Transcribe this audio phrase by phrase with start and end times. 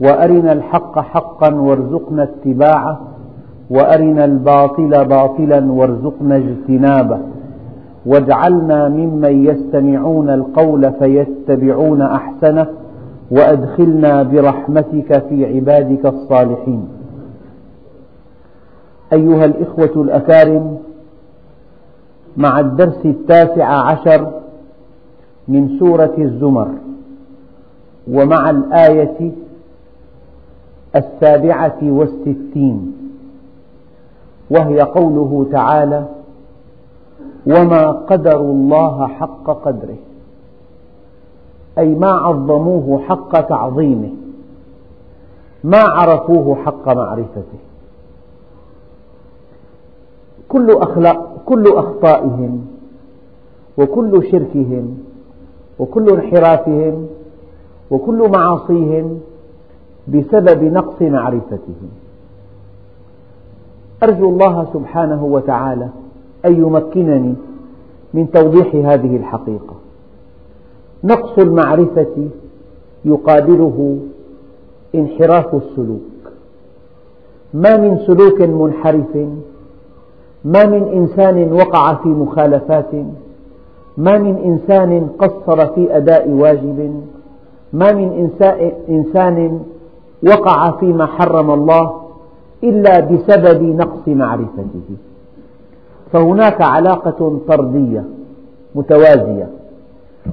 [0.00, 3.00] وأرنا الحق حقا وارزقنا اتباعه
[3.70, 7.18] وأرنا الباطل باطلا وارزقنا اجتنابه.
[8.06, 12.66] واجعلنا ممن يستمعون القول فيتبعون أحسنه
[13.30, 16.88] وأدخلنا برحمتك في عبادك الصالحين.
[19.12, 20.78] أيها الإخوة الأكارم
[22.36, 24.30] مع الدرس التاسع عشر
[25.48, 26.68] من سورة الزمر
[28.10, 29.32] ومع الآية
[30.96, 32.92] السابعة والستين.
[34.50, 36.06] وهي قوله تعالى
[37.46, 39.96] وما قدروا الله حق قدره
[41.78, 44.10] أي ما عظموه حق تعظيمه
[45.64, 47.58] ما عرفوه حق معرفته.
[50.48, 52.66] كل, أخلاق كل أخطائهم
[53.78, 54.98] وكل شركهم
[55.78, 57.06] وكل انحرافهم
[57.90, 59.20] وكل معاصيهم
[60.08, 61.88] بسبب نقص معرفتهم
[64.02, 65.88] أرجو الله سبحانه وتعالى
[66.44, 67.34] أن يمكنني
[68.14, 69.74] من توضيح هذه الحقيقة.
[71.04, 72.28] نقص المعرفة
[73.04, 73.98] يقابله
[74.94, 76.00] انحراف السلوك.
[77.54, 79.16] ما من سلوك منحرف
[80.44, 82.92] ما من إنسان وقع في مخالفات
[83.96, 87.00] ما من إنسان قصر في أداء واجب
[87.72, 88.30] ما من
[88.88, 89.60] إنسان
[90.26, 92.00] وقع فيما حرم الله
[92.64, 94.88] إلا بسبب نقص معرفته.
[96.12, 98.04] فهناك علاقة طردية
[98.74, 99.48] متوازية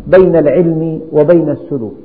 [0.07, 2.03] بين العلم وبين السلوك.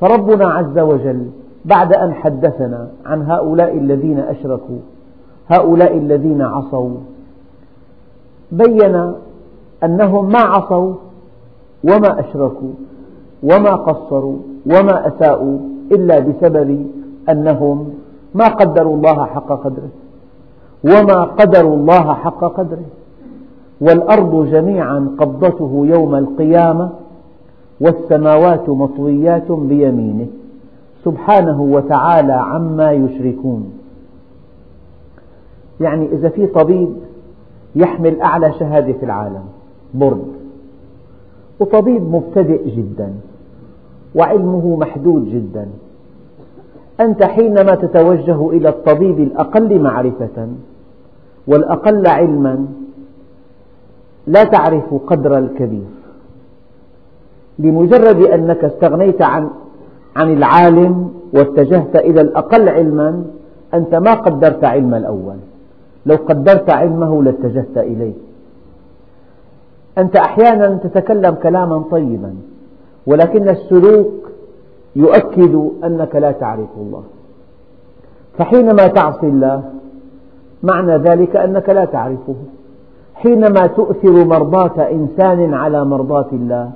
[0.00, 1.26] فربنا عز وجل
[1.64, 4.78] بعد أن حدثنا عن هؤلاء الذين أشركوا
[5.48, 6.90] هؤلاء الذين عصوا
[8.52, 9.12] بين
[9.84, 10.94] أنهم ما عصوا
[11.84, 12.72] وما أشركوا
[13.42, 14.36] وما قصروا
[14.66, 15.58] وما أساءوا
[15.92, 16.86] إلا بسبب
[17.28, 17.90] أنهم
[18.34, 19.88] ما قدروا الله حق قدره
[20.84, 22.84] وما قدروا الله حق قدره
[23.80, 26.90] والأرض جميعا قبضته يوم القيامة
[27.80, 30.26] والسماوات مطويات بيمينه
[31.04, 33.72] سبحانه وتعالى عما يشركون.
[35.80, 36.96] يعني إذا في طبيب
[37.76, 39.44] يحمل أعلى شهادة في العالم
[39.94, 40.26] برد
[41.60, 43.14] وطبيب مبتدئ جدا
[44.14, 45.68] وعلمه محدود جدا
[47.00, 50.48] أنت حينما تتوجه إلى الطبيب الأقل معرفة
[51.46, 52.66] والأقل علما
[54.26, 55.86] لا تعرف قدر الكبير
[57.58, 59.50] لمجرد أنك استغنيت عن
[60.16, 63.24] عن العالم واتجهت إلى الأقل علما
[63.74, 65.36] أنت ما قدرت علم الأول.
[66.06, 68.12] لو قدرت علمه لاتجهت إليه.
[69.98, 72.34] أنت أحيانا تتكلم كلاما طيبا
[73.06, 74.30] ولكن السلوك
[75.02, 77.02] يؤكد أنك لا تعرف الله.
[78.38, 79.62] فحينما تعصي الله
[80.62, 82.34] معنى ذلك أنك لا تعرفه.
[83.14, 86.70] حينما تؤثر مرضاة إنسان على مرضاة الله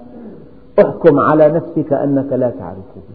[0.82, 3.06] احكم على نفسك أنك لا تعرفه.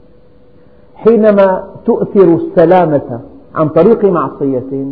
[0.96, 3.20] حينما تؤثر السلامة
[3.56, 4.86] عن طريق معصية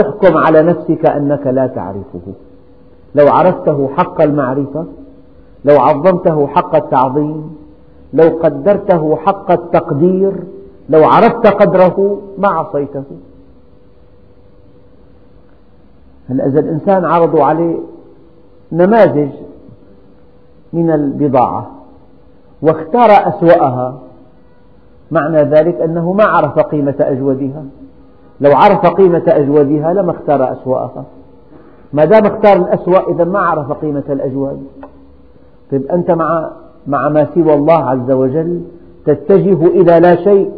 [0.00, 2.26] احكم على نفسك أنك لا تعرفه.
[3.14, 4.84] لو عرفته حق المعرفة
[5.64, 7.56] لو عظمته حق التعظيم
[8.12, 10.32] لو قدرته حق التقدير
[10.88, 13.04] لو عرفت قدره ما عصيته.
[16.28, 17.78] هلا إذا الإنسان عرضوا عليه
[18.72, 19.30] نماذج
[20.72, 21.70] من البضاعة
[22.62, 23.98] واختار أسوأها
[25.10, 27.64] معنى ذلك أنه ما عرف قيمة أجودها.
[28.40, 31.04] لو عرف قيمة أجودها لما اختار أسوأها.
[31.92, 34.66] ما دام اختار الأسوأ إذا ما عرف قيمة الأجود.
[35.70, 36.50] طيب أنت مع
[36.86, 38.60] مع ما سوى الله عز وجل
[39.06, 40.50] تتجه إلى لا شيء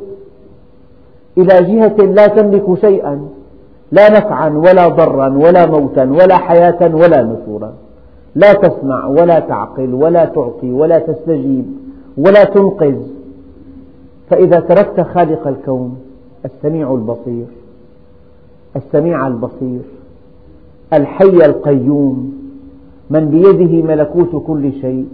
[1.38, 3.28] إلى جهة لا تملك شيئا
[3.92, 7.72] لا نفعا ولا ضرا ولا موتا ولا حياة ولا نشورا
[8.34, 11.64] لا تسمع ولا تعقل ولا تعطي ولا تستجيب
[12.18, 12.96] ولا تنقذ.
[14.30, 15.96] فإذا تركت خالق الكون
[16.44, 17.46] السميع البصير
[18.76, 19.80] السميع البصير
[20.92, 22.34] الحي القيوم
[23.10, 25.06] من بيده ملكوت كل شيء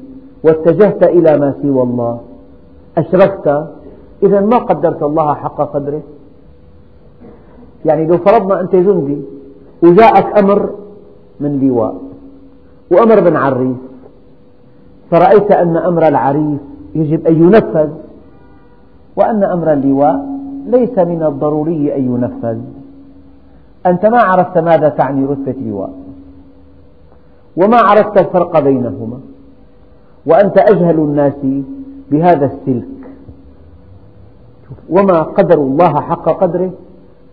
[0.45, 2.21] واتجهت إلى ما سوى الله.
[2.99, 3.69] أشركت
[4.23, 6.03] إذا ما قدرت الله حق قدره
[7.85, 9.23] يعني لو فرضنا أنت جندي
[9.83, 10.71] وجاءك أمر
[11.41, 11.95] من لواء
[12.91, 13.77] وأمر من عريف
[15.11, 16.61] فرأيت أن أمر العريف
[16.95, 17.91] يجب أن ينفذ
[19.17, 20.27] وأن أمر اللواء
[20.67, 22.59] ليس من الضروري أن ينفذ.
[23.87, 25.93] أنت ما عرفت ماذا تعني رتبة لواء
[27.57, 29.21] وما عرفت الفرق بينهما.
[30.27, 31.47] وأنت أجهل الناس
[32.11, 33.01] بهذا السلك.
[34.91, 36.71] وما قدر الله حق قدره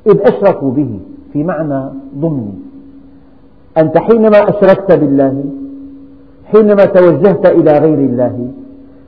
[0.08, 1.00] إذ أشركوا به
[1.34, 2.54] في معنى ضمني.
[3.78, 5.44] أنت حينما أشركت بالله
[6.52, 8.52] حينما توجهت إلى غير الله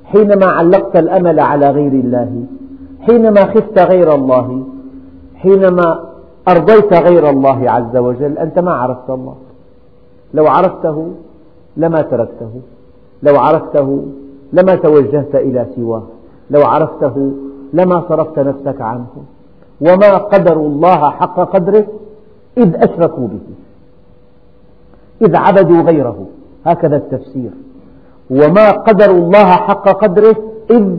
[0.04, 2.44] حينما علقت الأمل على غير الله
[3.02, 4.64] حينما خفت غير الله
[5.36, 6.00] حينما
[6.48, 9.36] أرضيت غير الله عز وجل أنت ما عرفت الله.
[10.34, 11.12] لو عرفته
[11.78, 12.52] لما تركته.
[13.24, 14.04] لو عرفته
[14.54, 16.04] لما توجهت إلى سواه.
[16.50, 17.32] لو عرفته
[17.74, 19.08] لما صرفت نفسك عنه.
[19.82, 21.88] وما قدروا الله حق قدره
[22.58, 23.40] إذ أشركوا به.
[25.28, 26.26] إذ عبدوا غيره.
[26.66, 27.52] هكذا التفسير.
[28.30, 30.36] وما قدروا الله حق قدره
[30.72, 30.96] إذ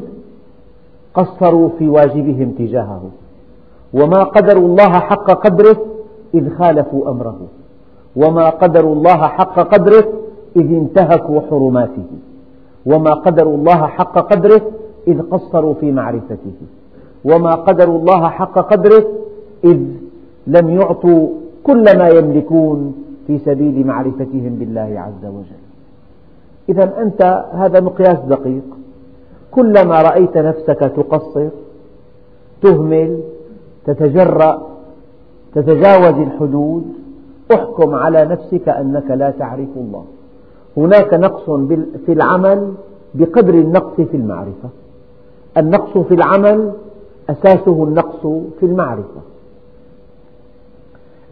[1.14, 3.02] قصروا في واجبهم تجاهه.
[3.94, 5.76] وما قدروا الله حق قدره
[6.34, 7.38] إذ خالفوا أمره.
[8.16, 10.04] وما قدروا الله حق قدره
[10.56, 12.06] إذ انتهكوا حرماته
[12.86, 14.62] وما قدروا الله حق قدره
[15.08, 16.56] إذ قصروا في معرفته
[17.24, 19.04] وما قدروا الله حق قدره
[19.64, 19.80] إذ
[20.46, 21.28] لم يعطوا
[21.62, 22.94] كل ما يملكون
[23.26, 25.62] في سبيل معرفتهم بالله عز وجل.
[26.68, 28.62] إذا أنت هذا مقياس دقيق.
[29.50, 31.48] كلما رأيت نفسك تقصر
[32.62, 33.20] تهمل
[33.86, 34.62] تتجرأ
[35.54, 36.84] تتجاوز الحدود
[37.54, 40.04] احكم على نفسك أنك لا تعرف الله.
[40.76, 41.50] هناك نقص
[42.06, 42.72] في العمل
[43.14, 44.68] بقدر النقص في المعرفة.
[45.56, 46.72] النقص في العمل
[47.30, 48.26] أساسه النقص
[48.60, 49.20] في المعرفة.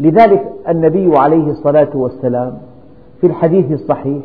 [0.00, 2.58] لذلك النبي عليه الصلاة والسلام
[3.20, 4.23] في الحديث الصحيح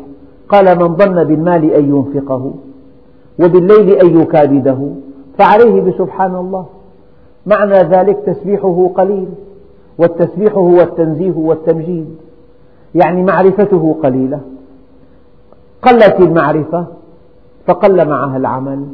[0.49, 2.53] قال من ظن بالمال أن ينفقه
[3.39, 4.77] وبالليل أن يكابده
[5.37, 6.65] فعليه بسبحان الله.
[7.45, 9.27] معنى ذلك تسبيحه قليل
[9.97, 12.15] والتسبيح هو التنزيه والتمجيد
[12.95, 14.39] يعني معرفته قليلة.
[15.85, 16.85] قلت المعرفة
[17.67, 18.85] فقل معها العمل.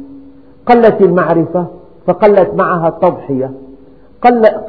[0.66, 1.66] قلت المعرفة
[2.06, 3.50] فقلت معها التضحية.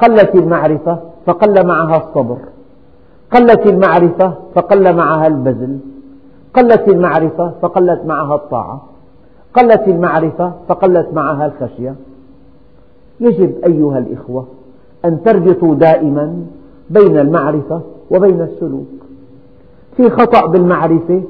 [0.02, 2.38] قلت المعرفة فقل معها الصبر.
[3.32, 5.78] قلت المعرفة فقل معها البذل.
[6.54, 8.82] قلت المعرفة فقلت معها الطاعة.
[9.54, 11.94] قلت المعرفة فقلت معها الخشية.
[13.20, 14.46] يجب أيها الإخوة
[15.04, 16.34] أن تربطوا دائما
[16.90, 17.80] بين المعرفة
[18.10, 18.86] وبين السلوك.
[19.96, 21.22] في خطأ بالمعرفة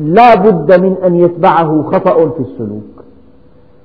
[0.00, 3.04] لا بد من أن يتبعه خطأ في السلوك.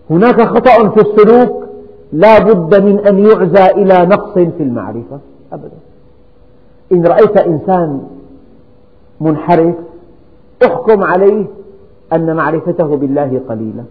[0.09, 1.65] هناك خطأ في السلوك
[2.13, 5.19] لا بد من أن يعزى إلى نقص في المعرفة.
[5.53, 5.77] أبدا.
[6.91, 8.01] إن رأيت إنسان
[9.21, 9.75] منحرف
[10.65, 11.45] احكم عليه
[12.13, 13.83] أن معرفته بالله قليلة.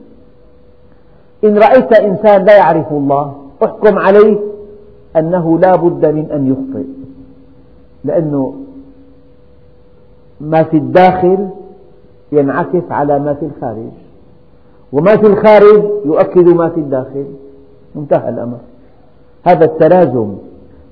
[1.45, 3.35] إن رأيت إنسان لا يعرف الله
[3.65, 4.39] احكم عليه
[5.17, 6.87] أنه لا بد من أن يخطئ.
[8.05, 8.55] لأنه
[10.41, 11.49] ما في الداخل
[12.35, 13.93] ينعكس على ما في الخارج.
[14.93, 17.25] وما في الخارج يؤكد ما في الداخل.
[17.97, 18.59] انتهى الأمر.
[19.45, 20.35] هذا التلازم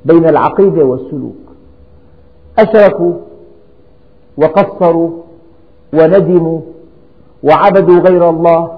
[0.05, 1.43] بين العقيدة والسلوك.
[2.59, 3.13] أشركوا
[4.37, 5.11] وقصروا
[5.93, 6.61] وندموا
[7.43, 8.71] وعبدوا غير الله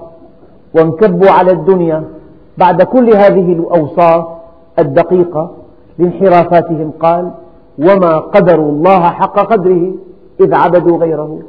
[0.75, 2.03] وانكبوا على الدنيا
[2.57, 4.25] بعد كل هذه الأوصاف
[4.79, 5.51] الدقيقة
[5.99, 6.91] لانحرافاتهم.
[6.99, 7.31] قال
[7.79, 9.91] وما قدروا الله حق قدره
[10.41, 11.39] إذ عبدوا غيره.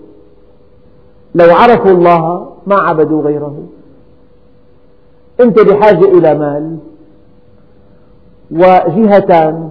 [1.34, 3.56] لو عرفوا الله ما عبدوا غيره.
[5.40, 6.76] أنت بحاجة إلى مال.
[8.50, 9.68] وجهتان.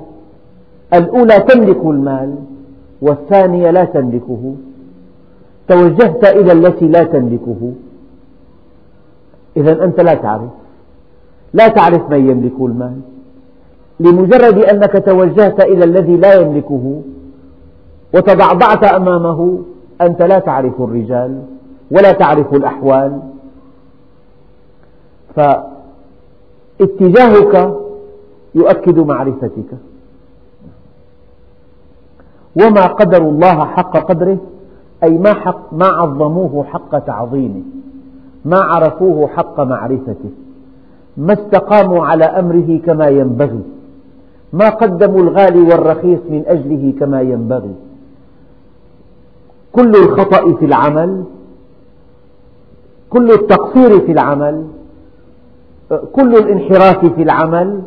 [0.94, 2.36] الأولى تملك المال
[3.02, 4.56] والثانية لا تملكه.
[5.68, 7.72] توجهت إلى التي لا تملكه.
[9.58, 10.50] إذا أنت لا تعرف.
[11.54, 13.00] لا تعرف من يملك المال.
[14.00, 17.02] لمجرد أنك توجهت إلى الذي لا يملكه
[18.14, 19.60] وتضعضعت أمامه
[20.02, 21.44] أنت لا تعرف الرجال
[21.92, 23.20] ولا تعرف الأحوال.
[26.80, 27.76] فاتجاهك
[28.56, 29.78] يؤكد معرفتك.
[32.62, 34.38] وما قدروا الله حق قدره
[35.04, 37.62] أي ما, حق ما عظموه حق تعظيمه
[38.46, 40.30] ما عرفوه حق معرفته.
[41.18, 43.64] ما استقاموا على أمره كما ينبغي.
[44.54, 47.76] ما قدموا الغالي والرخيص من أجله كما ينبغي.
[49.76, 51.24] كل الخطأ في العمل
[53.10, 54.68] كل التقصير في العمل
[56.14, 57.82] كل الانحراف في العمل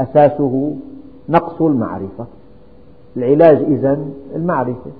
[0.00, 0.76] أساسه
[1.28, 2.26] نقص المعرفة.
[3.16, 4.90] العلاج إذن المعرفة.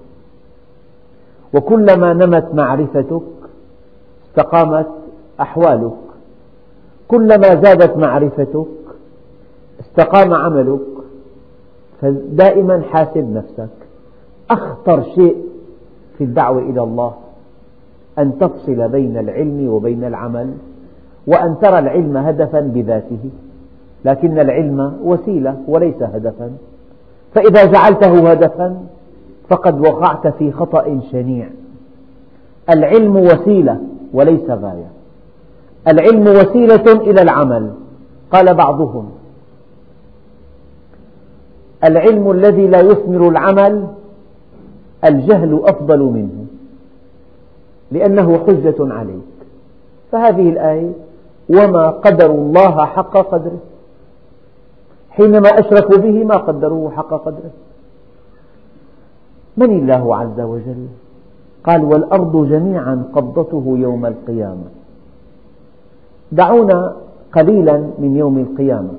[1.55, 3.23] وكلما نمت معرفتك
[4.29, 4.87] استقامت
[5.41, 5.93] أحوالك.
[7.09, 8.67] كلما زادت معرفتك
[9.81, 10.81] استقام عملك.
[12.01, 13.69] فدائما حاسب نفسك.
[14.51, 15.54] أخطر شيء
[16.19, 17.15] في الدعوة إلى الله
[18.19, 20.55] أن تفصل بين العلم وبين العمل
[21.27, 23.31] وأن ترى العلم هدفا بذاته.
[24.05, 26.51] لكن العلم وسيلة وليس هدفا.
[27.35, 28.77] فإذا جعلته هدفا
[29.49, 31.49] فقد وقعت في خطأ شنيع.
[32.71, 33.81] العلم وسيلة
[34.13, 34.91] وليس غاية.
[35.89, 37.73] العلم وسيلة إلى العمل
[38.33, 39.11] قال بعضهم.
[41.85, 43.87] العلم الذي لا يثمر العمل
[45.05, 46.47] الجهل أفضل منه
[47.93, 49.35] لأنه حجة عليك.
[50.13, 50.93] فهذه الآية
[51.49, 53.59] وما قدروا الله حق قدره.
[55.11, 57.51] حينما أشركوا به ما قدروه حق قدره.
[59.57, 60.87] من الله عز وجل؟
[61.65, 64.65] قال والأرض جميعا قبضته يوم القيامة.
[66.33, 66.97] دعونا
[67.33, 68.93] قليلا من يوم القيامة.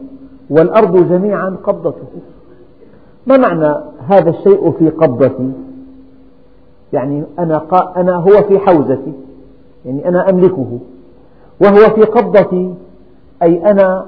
[0.50, 2.08] والأرض جميعا قبضته.
[3.28, 3.76] ما معنى
[4.08, 5.52] هذا الشيء في قبضتي
[6.96, 7.66] يعني أنا,
[7.98, 9.14] أنا هو في حوزتي
[9.86, 10.80] يعني أنا أملكه
[11.62, 12.74] وهو في قبضتي
[13.44, 14.06] أي أنا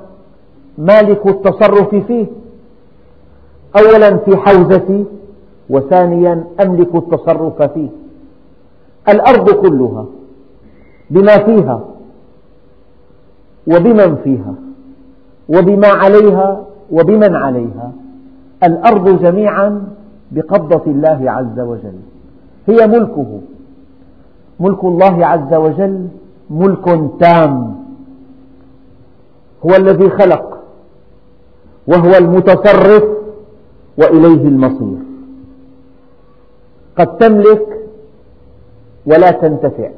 [0.78, 2.26] مالك التصرف فيه.
[3.80, 5.06] أولا في حوزتي
[5.70, 7.90] وثانيا أملك التصرف فيه.
[9.10, 10.06] الأرض كلها
[11.10, 11.82] بما فيها
[13.68, 14.54] وبمن فيها
[15.50, 17.92] وبما عليها وبمن عليها.
[18.64, 19.84] الأرض جميعا
[20.32, 22.00] بقبضة الله عز وجل.
[22.68, 23.40] هي ملكه.
[24.60, 26.08] ملك الله عز وجل
[26.50, 27.76] ملك تام.
[29.66, 30.58] هو الذي خلق
[31.88, 33.04] وهو المتصرف
[33.98, 34.98] وإليه المصير.
[36.98, 37.88] قد تملك
[39.06, 39.90] ولا تنتفع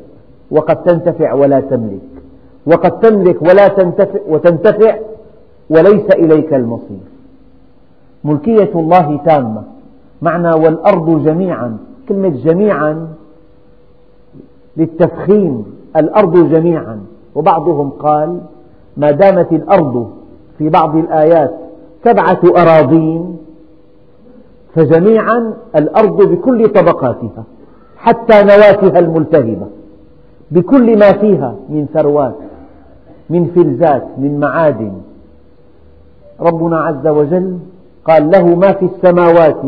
[0.52, 2.10] وقد تنتفع ولا تملك
[2.66, 4.98] وقد تملك ولا تنتفع وتنتفع
[5.70, 7.06] وليس إليك المصير.
[8.24, 9.64] ملكية الله تامة.
[10.22, 11.78] معنى والأرض جميعا.
[12.10, 13.08] كلمة جميعا
[14.78, 15.66] للتفخيم
[15.98, 17.00] الأرض جميعا.
[17.36, 18.42] وبعضهم قال
[18.98, 20.12] ما دامت الأرض
[20.58, 21.54] في بعض الآيات
[22.04, 23.38] سبعة أراضين
[24.76, 27.44] فجميعا الأرض بكل طبقاتها
[27.98, 29.68] حتى نواتها الملتهبة
[30.52, 32.36] بكل ما فيها من ثروات
[33.30, 34.94] من فلزات من معادن.
[36.40, 37.58] ربنا عز وجل
[38.06, 39.62] قال له ما في السماوات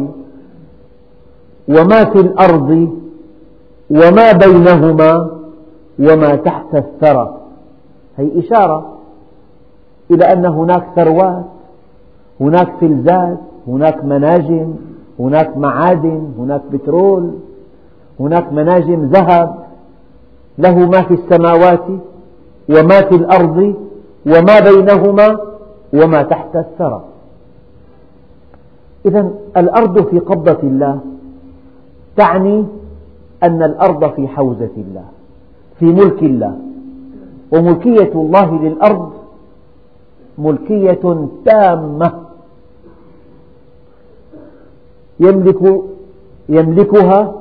[1.69, 2.89] وما في الأرض
[3.89, 5.29] وما بينهما
[5.99, 7.37] وما تحت الثرى.
[8.17, 8.97] هي إشارة
[10.11, 11.45] إلى أن هناك ثروات
[12.41, 13.37] هناك فلزات
[13.67, 14.73] هناك مناجم
[15.19, 17.31] هناك معادن هناك بترول
[18.19, 19.55] هناك مناجم ذهب.
[20.57, 21.85] له ما في السماوات
[22.69, 23.75] وما في الأرض
[24.27, 25.39] وما بينهما
[25.93, 27.03] وما تحت الثرى.
[29.05, 30.99] إذا الأرض في قبضة الله.
[32.17, 32.65] تعني
[33.43, 35.05] أن الأرض في حوزة الله
[35.79, 36.57] في ملك الله.
[37.51, 39.11] وملكية الله للأرض
[40.37, 42.13] ملكية تامة.
[45.19, 45.81] يملك
[46.49, 47.35] يملكها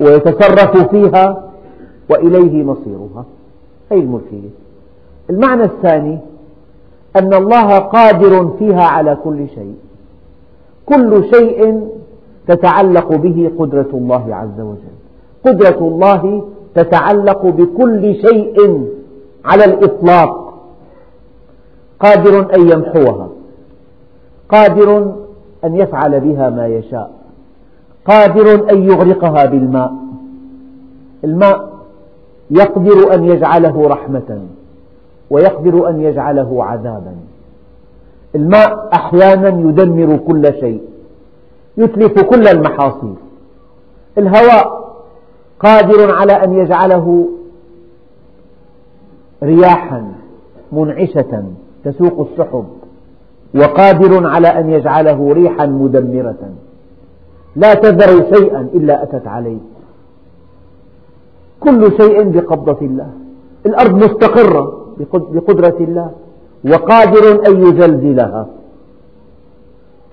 [0.00, 1.50] ويتصرف فيها
[2.10, 3.24] وإليه مصيرها.
[3.92, 4.48] هذه الملكية؟
[5.30, 6.18] المعنى الثاني
[7.16, 9.74] أن الله قادر فيها على كل شيء.
[10.86, 11.88] كل شيء
[12.48, 14.94] تتعلق به قدرة الله عز وجل.
[15.46, 18.88] قدرة الله تتعلق بكل شيء
[19.44, 20.54] على الإطلاق.
[22.00, 23.28] قادر أن يمحوها.
[24.48, 25.12] قادر
[25.64, 27.10] أن يفعل بها ما يشاء.
[28.06, 29.92] قادر أن يغرقها بالماء.
[31.24, 31.68] الماء
[32.50, 34.40] يقدر أن يجعله رحمة
[35.30, 37.14] ويقدر أن يجعله عذابا.
[38.34, 40.93] الماء أحيانا يدمر كل شيء.
[41.76, 43.14] يتلف كل المحاصيل.
[44.18, 44.94] الهواء
[45.60, 47.28] قادر على أن يجعله
[49.42, 50.12] رياحا
[50.72, 51.44] منعشة
[51.84, 52.64] تسوق السحب
[53.54, 56.52] وقادر على أن يجعله ريحا مدمرة.
[57.56, 59.58] لا تذر شيئا إلا أتت عليه.
[61.60, 63.10] كل شيء بقبضة الله.
[63.66, 66.10] الأرض مستقرة بقدرة الله
[66.72, 68.46] وقادر أن يزلزلها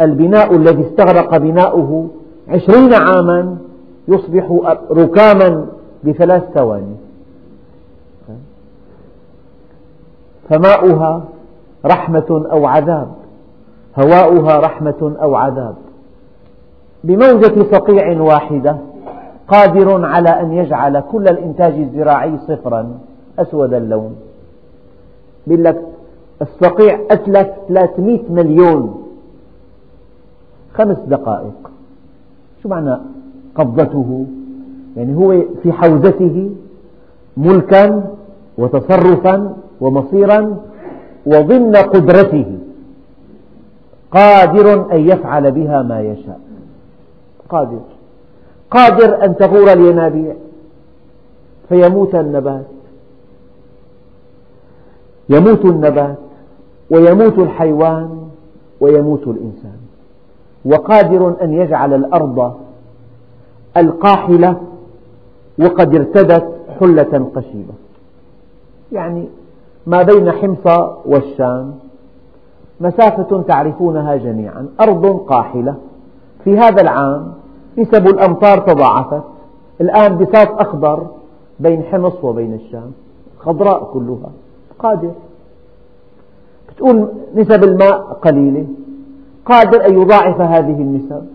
[0.01, 2.07] البناء الذي استغرق بناؤه
[2.49, 3.57] عشرين عاما
[4.07, 4.59] يصبح
[4.91, 5.65] ركاما
[6.03, 6.95] بثلاث ثواني.
[10.49, 11.23] فماؤها
[11.85, 13.11] رحمة أو عذاب.
[13.99, 15.75] هواؤها رحمة أو عذاب.
[17.03, 18.77] بموجة صقيع واحدة
[19.47, 22.99] قادر على أن يجعل كل الإنتاج الزراعي صفرا
[23.39, 24.15] أسود اللون.
[25.47, 25.81] يقول لك
[26.41, 29.03] الصقيع أتلف 300 مليون
[30.73, 31.71] خمس دقائق.
[32.63, 32.97] شو معنى
[33.55, 34.25] قبضته؟
[34.97, 36.49] يعني هو في حوزته
[37.37, 38.03] ملكا
[38.57, 40.57] وتصرفا ومصيرا
[41.25, 42.57] وضمن قدرته.
[44.11, 46.39] قادر أن يفعل بها ما يشاء.
[47.49, 47.79] قادر.
[48.71, 50.35] قادر أن تغور الينابيع.
[51.69, 52.65] فيموت النبات.
[55.29, 56.17] يموت النبات.
[56.89, 58.29] ويموت الحيوان.
[58.81, 59.80] ويموت الإنسان.
[60.65, 62.53] وقادر أن يجعل الأرض
[63.77, 64.57] القاحلة
[65.59, 67.73] وقد ارتدت حلة قشيبة.
[68.91, 69.29] يعني
[69.87, 70.67] ما بين حمص
[71.05, 71.73] والشام
[72.81, 74.67] مسافة تعرفونها جميعا.
[74.81, 75.75] أرض قاحلة.
[76.43, 77.33] في هذا العام
[77.77, 79.23] نسب الأمطار تضاعفت.
[79.81, 81.07] الآن بساط أخضر
[81.59, 82.91] بين حمص وبين الشام.
[83.39, 84.31] خضراء كلها.
[84.79, 85.11] قادر.
[86.69, 88.65] بتقول نسب الماء قليلة.
[89.51, 91.25] قادر أن يضاعف هذه النسب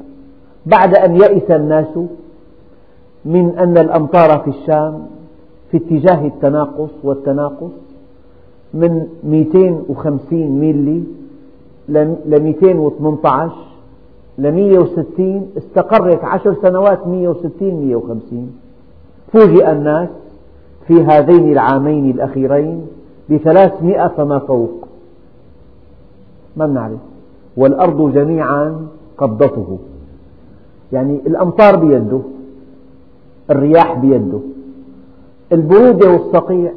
[0.66, 1.98] بعد أن يئس الناس
[3.24, 5.06] من أن الأمطار في الشام
[5.70, 7.72] في اتجاه التناقص والتناقص
[8.74, 11.02] من 250 ميلي
[11.88, 13.54] ل 218
[14.38, 18.52] ل 160 استقرت عشر سنوات 160 150
[19.32, 20.08] فوجئ الناس
[20.86, 22.86] في هذين العامين الأخيرين
[23.30, 24.88] بثلاثمئة فما فوق.
[26.56, 27.15] ما بنعرف؟
[27.56, 28.86] والأرض جميعا
[29.18, 29.78] قبضته.
[30.92, 32.20] يعني الأمطار بيده
[33.50, 34.40] الرياح بيده
[35.52, 36.72] البرودة والصقيع.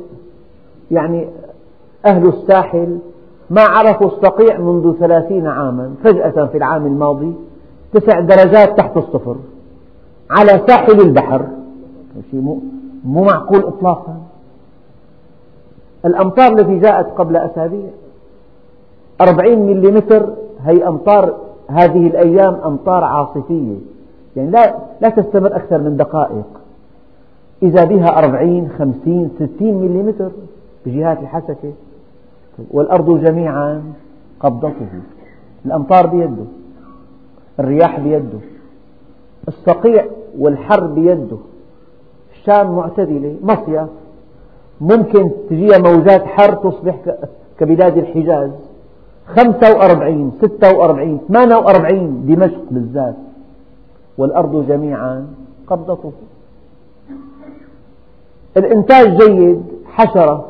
[0.92, 1.28] يعني
[2.06, 3.00] أهل الساحل
[3.50, 5.94] ما عرفوا الصقيع منذ ثلاثين عاما.
[6.04, 7.34] فجأة في العام الماضي
[7.94, 9.36] تسع درجات تحت الصفر
[10.30, 11.46] على ساحل البحر.
[12.32, 12.60] شيء
[13.06, 14.18] مو معقول إطلاقا.
[16.06, 17.90] الأمطار التي جاءت قبل أسابيع
[19.22, 20.30] أربعين مليمتر
[20.66, 21.36] هي أمطار
[21.68, 23.76] هذه الأيام أمطار عاصفية.
[24.36, 26.46] يعني لا, لا تستمر أكثر من دقائق.
[27.64, 30.32] إذا بها أربعين خمسين ستين مليمتر
[30.86, 31.74] بجهات الحسكة.
[32.72, 33.84] والأرض جميعا
[34.40, 34.88] قبضته.
[35.66, 36.46] الأمطار بيده.
[37.60, 38.40] الرياح بيده.
[39.48, 40.06] الصقيع
[40.40, 41.38] والحر بيده.
[42.34, 43.36] الشام معتدلة.
[43.44, 43.90] مصيف.
[44.82, 46.96] ممكن تجيها موجات حر تصبح
[47.60, 48.52] كبلاد الحجاز.
[49.36, 53.16] خمسة وأربعين ستة وأربعين ثمانية وأربعين دمشق بالذات.
[54.18, 55.28] والأرض جميعا
[55.68, 56.12] قبضته
[58.58, 60.46] الإنتاج جيد حشرة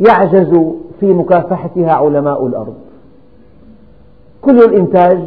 [0.00, 0.60] يعجز
[1.00, 2.74] في مكافحتها علماء الأرض.
[4.42, 5.18] كل الإنتاج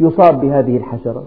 [0.00, 1.24] يصاب بهذه الحشرة.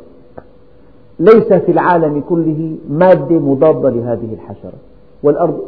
[1.20, 4.78] ليس في العالم كله مادة مضادة لهذه الحشرة.
[5.24, 5.60] والأرض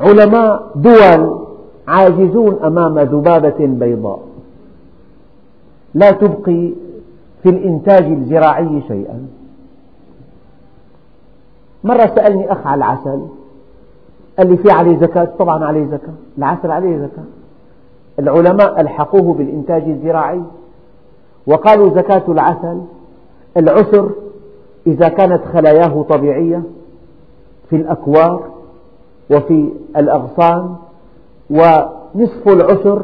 [0.00, 1.47] علماء دول
[1.88, 4.20] عاجزون أمام ذبابة بيضاء.
[5.94, 6.70] لا تبقي
[7.42, 9.26] في الإنتاج الزراعي شيئا.
[11.84, 13.22] مرة سألني أخ على العسل
[14.38, 16.14] قال لي في عليه زكاة؟ طبعا عليه زكاة.
[16.38, 17.24] العسل عليه زكاة.
[18.18, 20.42] العلماء ألحقوه بالإنتاج الزراعي.
[21.46, 22.80] وقالوا زكاة العسل
[23.56, 24.10] العسر
[24.86, 26.62] إذا كانت خلاياه طبيعية
[27.70, 28.42] في الأكوار
[29.30, 30.76] وفي الأغصان
[31.50, 33.02] ونصف العسر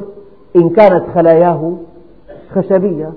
[0.57, 1.73] إن كانت خلاياه
[2.55, 3.13] خشبية.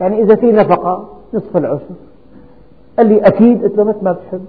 [0.00, 1.94] يعني إذا في نفقة نصف العسر
[2.98, 4.44] قال لي أكيد قلت له ما بتحب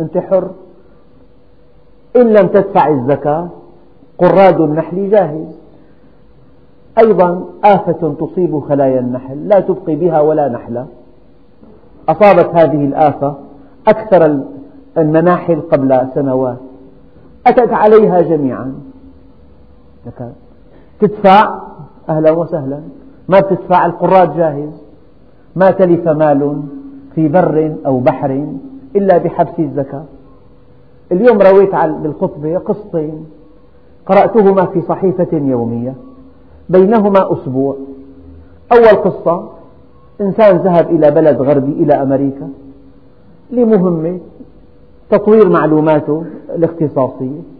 [0.00, 0.50] أنت حر.
[2.16, 3.48] إن لم تدفع الزكاة
[4.18, 5.58] قراد النحل جاهز
[6.98, 10.86] أيضا آفة تصيب خلايا النحل لا تبقي بها ولا نحلة
[12.08, 13.34] أصابت هذه الآفة
[13.88, 14.40] أكثر
[14.98, 16.58] المناحل قبل سنوات.
[17.46, 18.74] أتت عليها جميعا.
[21.00, 21.60] تدفع
[22.08, 22.80] أهلا وسهلا.
[23.28, 24.82] ما تدفع القراد جاهز.
[25.56, 26.62] ما تلف مال
[27.14, 28.46] في بر أو بحر
[28.96, 30.04] إلا بحبس الزكاة.
[31.12, 33.26] اليوم رويت بالخطبة قصتين.
[34.06, 35.94] قرأتهما في صحيفة يومية.
[36.68, 37.76] بينهما أسبوع.
[38.72, 39.48] أول قصة
[40.20, 42.48] إنسان ذهب إلى بلد غربي إلى أمريكا.
[43.50, 44.18] لمهمة
[45.10, 47.57] تطوير معلوماته الاختصاصية.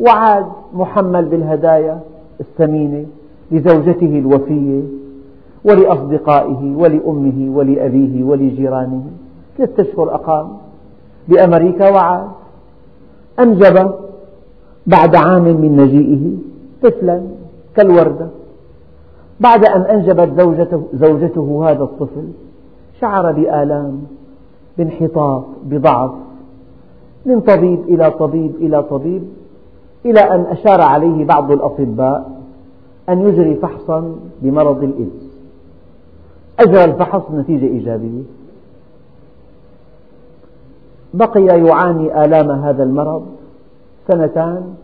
[0.00, 2.00] وعاد محمل بالهدايا
[2.40, 3.06] الثمينة
[3.50, 4.82] لزوجته الوفية
[5.64, 9.04] ولأصدقائه ولأمه ولأبيه ولجيرانه.
[9.58, 10.48] ثلاثة أشهر أقام
[11.28, 12.28] بأمريكا وعاد.
[13.40, 13.92] أنجب
[14.86, 16.32] بعد عام من مجيئه
[16.82, 17.22] طفلا
[17.76, 18.28] كالوردة.
[19.40, 22.28] بعد أن أنجبت زوجته, زوجته هذا الطفل
[23.00, 24.02] شعر بآلام
[24.78, 26.10] بانحطاط بضعف
[27.26, 29.22] من طبيب إلى طبيب إلى طبيب.
[30.10, 32.40] إلى أن أشار عليه بعض الأطباء
[33.08, 35.30] أن يجري فحصا بمرض الإيدز.
[36.60, 38.22] أجرى الفحص نتيجة إيجابية.
[41.14, 43.26] بقي يعاني آلام هذا المرض
[44.08, 44.74] سنتان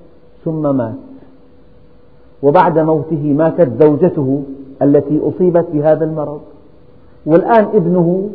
[0.45, 0.95] ثم مات.
[2.43, 4.43] وبعد موته ماتت زوجته
[4.83, 6.41] التي أصيبت بهذا المرض.
[7.27, 8.31] والآن ابنه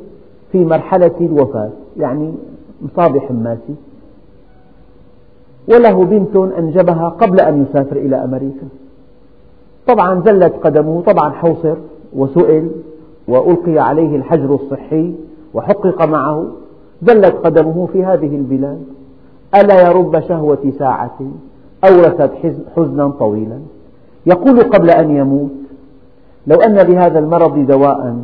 [0.52, 2.34] في مرحلة الوفاة يعني
[2.82, 3.76] مصاب حماسي
[5.68, 8.68] وله بنت أنجبها قبل أن يسافر إلى أمريكا.
[9.88, 11.76] طبعا زلت قدمه طبعا حوصر
[12.16, 12.72] وسئل
[13.28, 15.14] وألقي عليه الحجر الصحي
[15.54, 16.46] وحقق معه.
[17.02, 18.82] زلت قدمه في هذه البلاد.
[19.56, 21.20] ألا يرب شهوة ساعة
[21.84, 22.32] أورثت
[22.76, 23.60] حزنا طويلا.
[24.26, 25.52] يقول قبل أن يموت
[26.48, 28.16] لو أن لهذا المرض دواء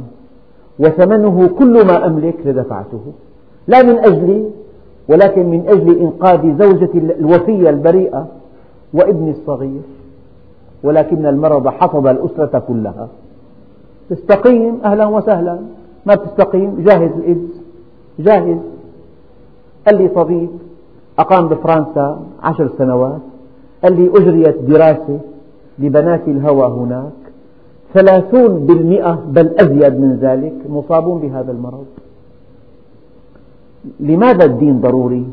[0.79, 3.01] وثمنه كل ما أملك لدفعته.
[3.67, 4.45] لا من أجلي
[5.09, 8.27] ولكن من أجل إنقاذ زوجتي الوفية البريئة
[8.93, 9.81] وابني الصغير
[10.83, 13.07] ولكن المرض حفظ الأسرة كلها.
[14.09, 15.59] تستقيم أهلا وسهلا.
[16.05, 17.61] ما تستقيم جاهز الإيدز
[18.19, 18.57] جاهز.
[19.87, 20.49] قال لي طبيب
[21.19, 23.21] أقام بفرنسا عشر سنوات.
[23.83, 25.19] قال لي أجريت دراسة
[25.79, 27.11] لبنات الهوى هناك.
[27.93, 31.85] ثلاثون بالمئة بل أزيد من ذلك مصابون بهذا المرض.
[33.99, 35.25] لماذا الدين ضروري؟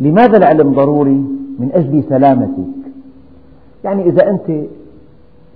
[0.00, 1.24] لماذا العلم ضروري؟
[1.58, 2.78] من أجل سلامتك
[3.84, 4.66] يعني إذا أنت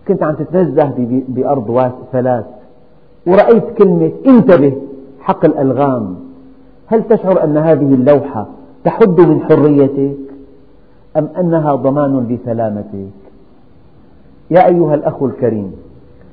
[0.09, 0.93] كنت عم تتنزه
[1.29, 2.45] بأرض ثلاث
[3.27, 4.73] ورأيت كلمة انتبه
[5.21, 6.17] حق الألغام
[6.87, 8.47] هل تشعر أن هذه اللوحة
[8.85, 10.17] تحد من حريتك
[11.17, 13.23] أم أنها ضمان لسلامتك
[14.51, 15.73] يا أيها الأخ الكريم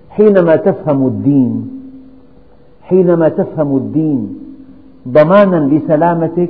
[0.10, 1.70] حينما تفهم الدين
[2.82, 4.40] حينما تفهم الدين
[5.08, 6.50] ضمانا لسلامتك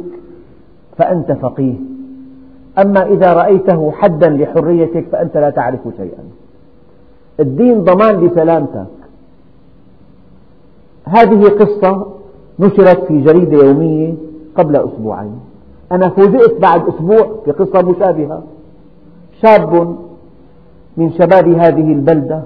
[0.98, 1.76] فأنت فقيه.
[2.80, 6.24] أما إذا رأيته حدا لحريتك فأنت لا تعرف شيئا.
[7.40, 8.86] الدين ضمان لسلامتك.
[11.06, 12.08] هذه قصة
[12.60, 14.14] نشرت في جريدة يومية
[14.56, 15.40] قبل أسبوعين.
[15.92, 18.44] أنا فوجئت بعد أسبوع بقصة مشابهة.
[19.42, 19.96] شاب
[20.98, 22.42] من شباب هذه البلدة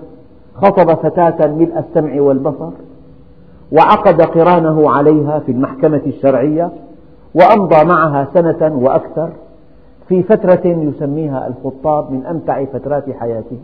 [0.55, 2.69] خطب فتاة ملء السمع والبصر.
[3.73, 6.71] وعقد قرانه عليها في المحكمة الشرعية
[7.35, 9.29] وأمضى معها سنة وأكثر
[10.07, 13.59] في فترة يسميها الخطاب من أمتع فترات حياتهم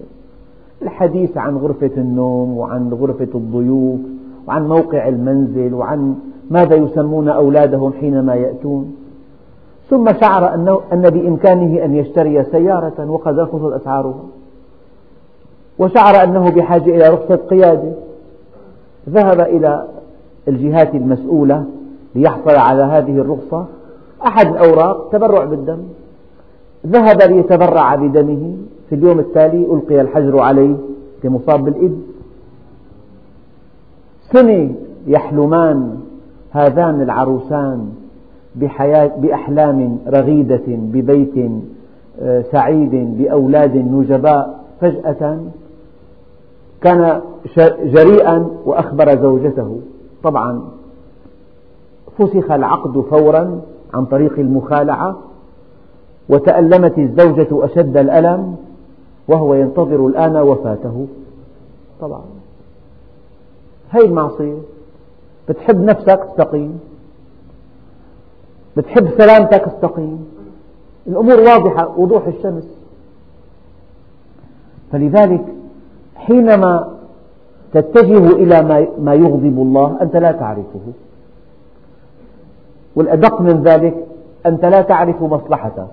[0.82, 4.00] الحديث عن غرفة النوم وعن غرفة الضيوف
[4.48, 6.16] وعن موقع المنزل وعن
[6.50, 8.96] ماذا يسمون أولادهم حينما يأتون.
[9.90, 10.54] ثم شعر
[10.94, 14.24] أن بإمكانه أن يشتري سيارة وقد رخصت أسعارها
[15.80, 17.94] وشعر أنه بحاجة إلى رخصة قيادة.
[19.10, 19.88] ذهب إلى
[20.50, 21.66] الجهات المسؤولة
[22.16, 23.66] ليحصل على هذه الرخصة.
[24.28, 25.80] أحد الأوراق تبرع بالدم.
[26.88, 28.56] ذهب ليتبرع بدمه.
[28.90, 30.76] في اليوم التالي ألقي الحجر عليه
[31.24, 32.04] كمصاب بالإبس
[34.32, 34.72] سنة
[35.08, 35.98] يحلمان
[36.52, 37.90] هذان العروسان
[38.56, 41.52] بحياة بأحلام رغيدة ببيت
[42.22, 44.60] آه، سعيد بأولاد نجباء.
[44.82, 45.40] فجأة
[46.82, 47.22] كان
[47.84, 49.80] جريئا وأخبر زوجته.
[50.24, 50.62] طبعا
[52.18, 53.62] فسخ العقد فورا
[53.94, 55.20] عن طريق المخالعة
[56.30, 58.56] وتألمت الزوجة أشد الألم
[59.28, 61.08] وهو ينتظر الآن وفاته.
[62.02, 62.22] طبعا.
[63.90, 64.58] هذه المعصية.
[65.50, 66.80] بتحب نفسك استقيم.
[68.78, 70.26] بتحب سلامتك استقيم.
[71.08, 72.68] الأمور واضحة وضوح الشمس.
[74.92, 75.46] فلذلك
[76.16, 76.99] حينما
[77.74, 80.86] تتجه إلى ما يغضب الله أنت لا تعرفه.
[82.96, 84.06] والأدق من ذلك
[84.46, 85.88] أنت لا تعرف مصلحتك.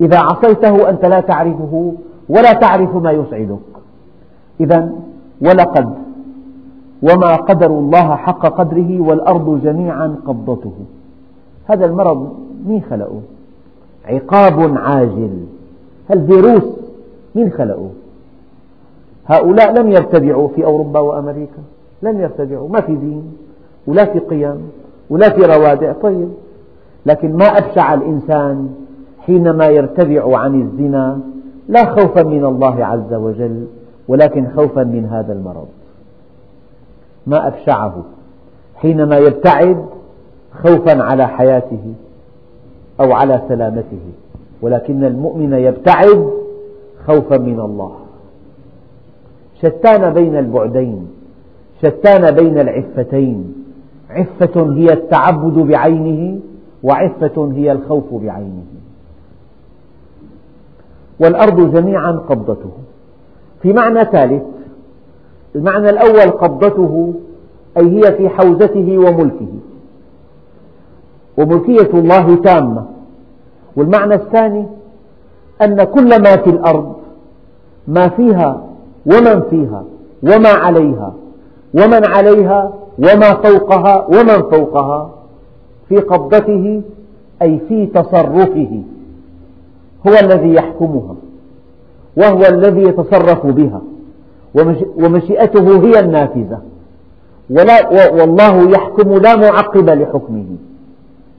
[0.00, 1.92] إذا عصيته أنت لا تعرفه
[2.28, 3.58] ولا تعرف ما يسعدك.
[4.60, 4.92] إذا
[5.40, 5.94] ولقد
[7.02, 10.72] وما قدر الله حق قدره والأرض جميعا قبضته.
[11.66, 13.20] هذا المرض مين خلقه؟
[14.04, 15.46] عقاب عاجل.
[16.10, 16.64] الفيروس
[17.34, 17.88] مين خلقه؟
[19.28, 21.62] هؤلاء لم يرتدعوا في أوروبا وأمريكا
[22.02, 23.32] لم يرتدعوا ما في دين
[23.86, 24.70] ولا في قيم
[25.10, 26.28] ولا في روادع طيب.
[27.06, 28.68] لكن ما أبشع الإنسان
[29.20, 31.18] حينما يرتدع عن الزنا
[31.68, 33.66] لا خوفا من الله عز وجل
[34.08, 35.68] ولكن خوفا من هذا المرض.
[37.26, 38.04] ما أبشعه
[38.76, 39.86] حينما يبتعد
[40.62, 41.94] خوفا على حياته
[43.00, 44.00] أو على سلامته
[44.62, 46.30] ولكن المؤمن يبتعد
[47.06, 48.07] خوفا من الله.
[49.62, 51.08] شتان بين البعدين
[51.82, 53.54] شتان بين العفتين.
[54.10, 56.40] عفة هي التعبد بعينه
[56.82, 58.64] وعفة هي الخوف بعينه.
[61.20, 62.70] والأرض جميعا قبضته.
[63.62, 64.42] في معنى ثالث
[65.56, 67.14] المعنى الأول قبضته
[67.76, 69.52] أي هي في حوزته وملكه.
[71.38, 72.86] وملكية الله تامة.
[73.76, 74.66] والمعنى الثاني
[75.62, 76.96] أن كل ما في الأرض
[77.88, 78.67] ما فيها
[79.06, 79.84] ومن فيها
[80.22, 81.14] وما عليها
[81.74, 85.10] ومن عليها وما فوقها ومن فوقها
[85.88, 86.82] في قبضته
[87.42, 88.82] أي في تصرفه
[90.06, 91.14] هو الذي يحكمها
[92.16, 93.80] وهو الذي يتصرف بها
[94.98, 96.58] ومشيئته هي النافذة
[97.50, 100.46] ولا والله يحكم لا معقب لحكمه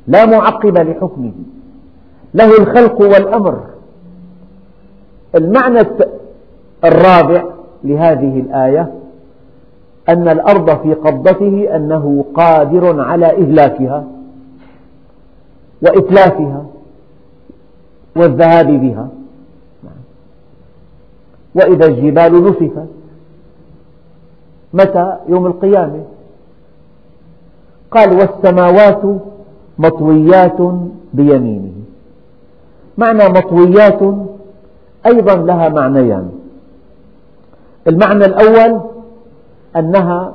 [0.07, 1.31] لا معقب لحكمه
[2.33, 3.59] له الخلق والأمر
[5.35, 5.85] المعنى
[6.83, 7.43] الرابع
[7.83, 8.93] لهذه الآية
[10.09, 14.03] أن الأرض في قبضته أنه قادر على إهلاكها
[15.81, 16.65] وإتلافها
[18.15, 19.07] والذهاب بها.
[21.55, 22.87] وإذا الجبال نسفت
[24.73, 26.03] متى؟ يوم القيامة.
[27.91, 29.01] قال والسماوات
[29.77, 30.57] مطويات
[31.13, 31.71] بيمينه.
[32.97, 33.99] معنى مطويات
[35.05, 36.38] أيضا لها معنيان.
[37.87, 38.81] المعنى الأول
[39.75, 40.33] أنها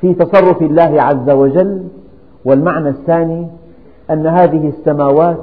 [0.00, 1.82] في تصرف الله عز وجل
[2.44, 3.46] والمعنى الثاني
[4.10, 5.38] أن هذه السماوات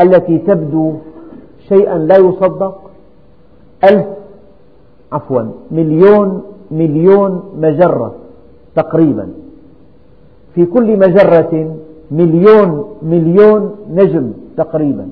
[0.00, 0.94] التي تبدو
[1.68, 2.80] شيئا لا يصدق
[3.84, 4.06] ألف
[5.12, 8.14] عفوا مليون مليون مجرة
[8.76, 9.28] تقريبا.
[10.54, 11.76] في كل مجرة
[12.10, 15.08] مليون مليون نجم تقريبا.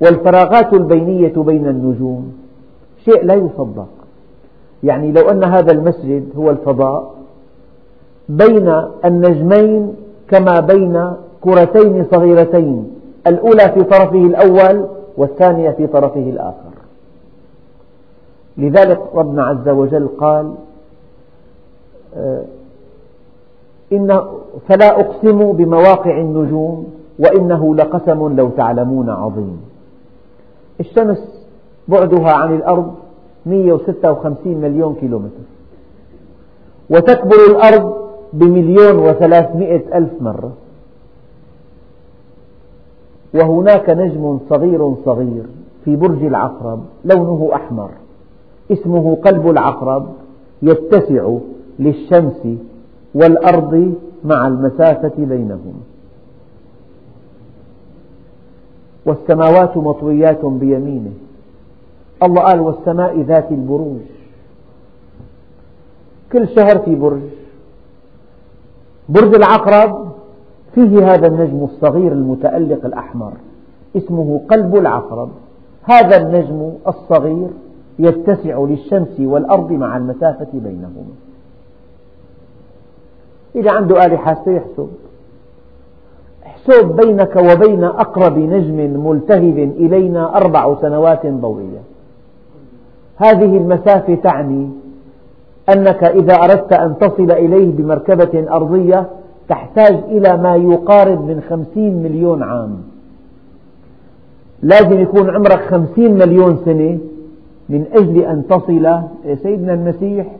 [0.00, 2.32] والفراغات البينية بين النجوم
[3.04, 3.88] شيء لا يصدق.
[4.82, 7.14] يعني لو أن هذا المسجد هو الفضاء
[8.28, 8.68] بين
[9.04, 9.94] النجمين
[10.28, 12.90] كما بين كرتين صغيرتين
[13.26, 14.86] الأولى في طرفه الأول
[15.16, 16.70] والثانية في طرفه الآخر.
[18.56, 20.54] لذلك ربنا عز وجل قال
[22.16, 22.44] آه،
[23.92, 24.20] إن
[24.68, 29.60] فلا أقسم بمواقع النجوم وإنه لقسم لو تعلمون عظيم.
[30.80, 31.33] الشمس
[31.88, 32.94] بعدها عن الأرض
[33.46, 35.44] 156 مليون كيلومتر.
[36.90, 37.94] وتكبر الأرض
[38.32, 40.52] بمليون وثلاثمئة ألف مرة.
[43.34, 45.44] وهناك نجم صغير صغير
[45.84, 47.90] في برج العقرب لونه أحمر
[48.72, 50.06] اسمه قلب العقرب
[50.62, 51.36] يتسع
[51.78, 52.48] للشمس
[53.14, 53.94] والأرض
[54.24, 55.80] مع المسافة بينهما
[59.06, 61.12] والسماوات مطويات بيمينه.
[62.26, 64.00] الله قال والسماء ذات البروج.
[66.32, 67.20] كل شهر في برج.
[69.08, 70.12] برج العقرب
[70.74, 73.32] فيه هذا النجم الصغير المتألق الأحمر
[73.96, 75.28] اسمه قلب العقرب.
[75.82, 77.48] هذا النجم الصغير
[77.98, 81.14] يتسع للشمس والأرض مع المسافة بينهما.
[83.56, 84.88] إذا عنده آلة حاسة يحسب
[86.46, 91.93] احسب بينك وبين أقرب نجم ملتهب إلينا أربع سنوات ضوئية.
[93.16, 94.68] هذه المسافة تعني
[95.68, 99.06] أنك إذا أردت أن تصل إليه بمركبة أرضية
[99.48, 102.76] تحتاج إلى ما يقارب من خمسين مليون عام.
[104.62, 106.98] لازم يكون عمرك خمسين مليون سنة
[107.68, 108.98] من أجل أن تصل
[109.42, 110.36] سيدنا المسيح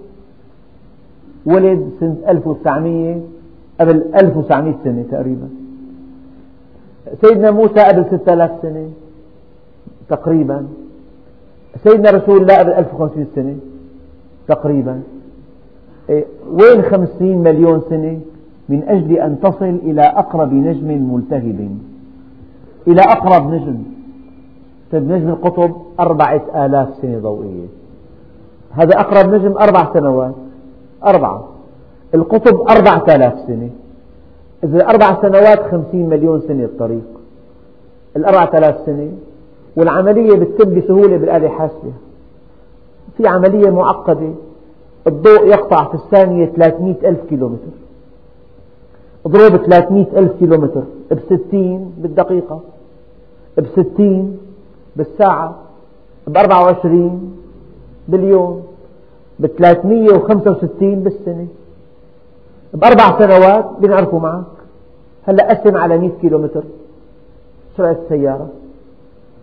[1.46, 3.20] ولد سنة 1900
[3.80, 5.48] قبل 1900 سنة تقريبا.
[7.20, 8.88] سيدنا موسى قبل 6000 سنة
[10.08, 10.66] تقريبا.
[11.82, 13.56] سيدنا رسول الله قبل 1500 سنة
[14.48, 15.02] تقريبا.
[16.10, 18.20] إيه، وين 50 مليون سنة؟
[18.68, 21.78] من أجل أن تصل إلى أقرب نجم ملتهب.
[22.88, 23.82] إلى أقرب نجم.
[24.92, 27.66] طيب نجم القطب أربعة آلاف سنة ضوئية.
[28.70, 30.34] هذا أقرب نجم أربع سنوات.
[31.04, 31.48] أربعة.
[32.14, 33.70] القطب أربعة آلاف سنة.
[34.64, 37.04] إذا أربع سنوات خمسين مليون سنة الطريق.
[38.16, 39.08] الأربعة آلاف سنة
[39.76, 41.92] والعملية بتتم بسهولة بالآلة الحاسبة
[43.16, 44.30] في عملية معقدة
[45.06, 47.72] الضوء يقطع في الثانية 300 ألف كيلومتر.
[49.26, 52.60] اضرب 300 ألف كيلومتر بستين بالدقيقة
[53.58, 54.38] بستين
[54.96, 55.54] بالساعة
[56.26, 57.36] بأربعة وعشرين
[58.08, 58.62] باليوم
[59.40, 61.46] بثلاثمية وخمسة وستين بالسنة.
[62.74, 64.44] بأربع سنوات بنعرفوا معك.
[65.26, 66.64] هلأ قسم على 100 كيلومتر.
[67.76, 68.48] سرعة السيارة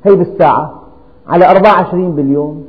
[0.03, 0.81] هي بالساعة.
[1.27, 2.63] على 24 باليوم.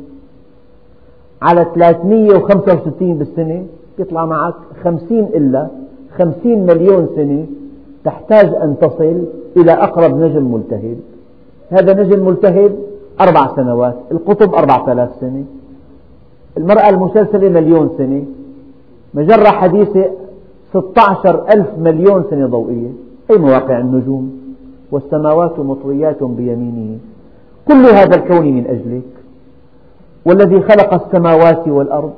[1.42, 3.64] على 365 بالسنة.
[3.98, 5.68] يطلع معك 50 إلا
[6.18, 7.46] 50 مليون سنة
[8.04, 9.24] تحتاج أن تصل
[9.56, 10.96] إلى أقرب نجم ملتهب.
[11.70, 12.72] هذا نجم ملتهب
[13.20, 13.96] أربع سنوات.
[14.12, 15.44] القطب أربعة آلاف سنة.
[16.56, 18.24] المرأة المسلسلة مليون سنة.
[19.14, 20.10] مجرة حديثة
[20.72, 22.90] 16 ألف مليون سنة ضوئية.
[23.30, 24.42] أي مواقع النجوم؟
[24.92, 26.98] والسماوات مطويات بيمينه.
[27.68, 29.12] كل هذا الكون من أجلك.
[30.24, 32.14] والذي خلق السماوات والأرض.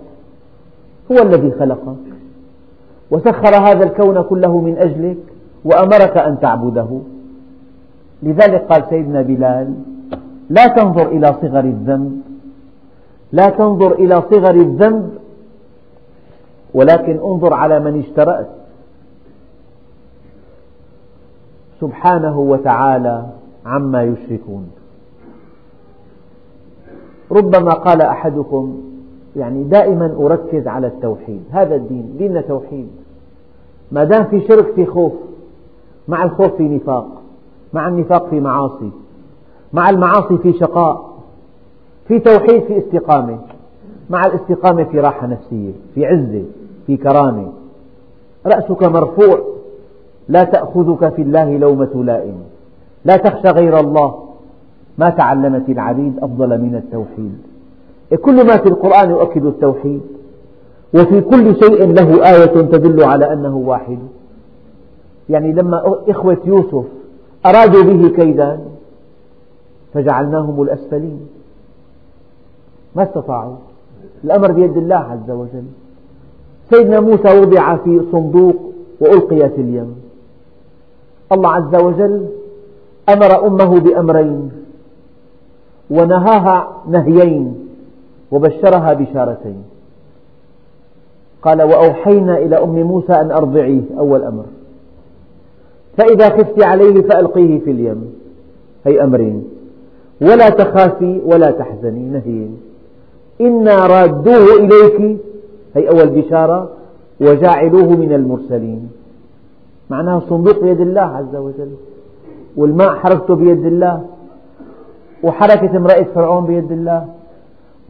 [1.13, 1.97] هو الذي خلقك.
[3.11, 5.19] وسخر هذا الكون كله من أجلك
[5.65, 7.01] وأمرك أن تعبده.
[8.23, 9.75] لذلك قال سيدنا بلال
[10.51, 12.23] لا تنظر إلى صغر الذنب.
[13.33, 15.11] لا تنظر إلى صغر الذنب
[16.75, 18.49] ولكن انظر على من اشترأت.
[21.81, 23.27] سبحانه وتعالى
[23.67, 24.71] عما يشركون.
[27.35, 28.81] ربما قال أحدكم
[29.37, 32.89] يعني دائما أركز على التوحيد هذا الدين ديننا توحيد.
[33.93, 35.13] ما دام في شرك في خوف
[36.09, 37.09] مع الخوف في نفاق
[37.73, 38.91] مع النفاق في معاصي
[39.73, 41.15] مع المعاصي في شقاء
[42.09, 43.39] في توحيد في استقامة
[44.11, 46.43] مع الاستقامة في راحة نفسية في عزة
[46.87, 47.53] في كرامة.
[48.47, 49.39] رأسك مرفوع
[50.29, 52.35] لا تأخذك في الله لومة لائم.
[53.05, 54.24] لا تخشى غير الله.
[54.99, 57.39] ما تعلمت العبيد أفضل من التوحيد.
[58.23, 60.01] كل ما في القرآن يؤكد التوحيد
[60.95, 63.99] وفي كل شيء له آية تدل على أنه واحد.
[65.29, 66.85] يعني لما إخوة يوسف
[67.47, 68.61] أرادوا به كيدا
[69.95, 71.21] فجعلناهم الأسفلين.
[72.97, 73.57] ما استطاعوا.
[74.25, 75.65] الأمر بيد الله عز وجل.
[76.71, 78.57] سيدنا موسى وضع في صندوق
[79.01, 79.95] وألقي في اليم.
[81.33, 82.27] الله عز وجل
[83.09, 84.64] أمر أمه بأمرين.
[85.91, 87.69] ونهاها نهيين
[88.33, 89.63] وبشرها بشارتين.
[91.43, 94.45] قال وأوحينا إلى أم موسى أن أرضعيه أول أمر.
[95.97, 98.15] فإذا خفت عليه فألقيه في اليم.
[98.87, 99.45] هي أمرين
[100.21, 102.61] ولا تخافي ولا تحزني نهيين.
[103.41, 105.19] إنا رادوه إليك
[105.75, 106.71] هي أول بشارة
[107.21, 108.91] وجاعلوه من المرسلين.
[109.91, 111.71] معناه الصندوق بيد الله عز وجل
[112.57, 114.05] والماء حركته بيد الله.
[115.25, 117.07] وحركة امرأة فرعون بيد الله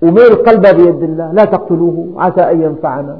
[0.03, 3.19] وميل قلبها بيد الله لا تقتلوه عسى أن ينفعنا.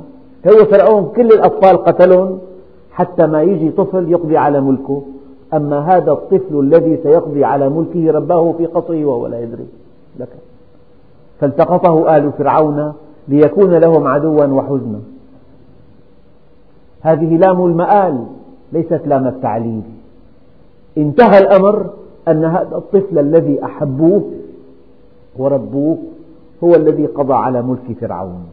[0.49, 2.39] هو فرعون كل الأطفال قتلهم
[2.93, 5.03] حتى ما يجي طفل يقضي على ملكه.
[5.55, 9.67] أما هذا الطفل الذي سيقضي على ملكه رباه في قصره وهو لا يدري.
[10.21, 10.29] لك.
[11.41, 12.93] فالتقطه آل فرعون
[13.29, 15.01] ليكون لهم عدوا وحزنا.
[17.01, 18.25] هذه لام المآل
[18.73, 19.83] ليست لام التعليل.
[20.99, 21.87] انتهى الأمر.
[22.29, 24.23] أن هذا الطفل الذي أحبوه
[25.37, 25.99] وربوه
[26.65, 28.47] هو الذي قضى على ملك فرعون.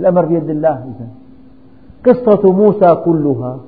[0.00, 1.08] الأمر بيد الله إذا
[2.06, 3.58] قصة موسى كلها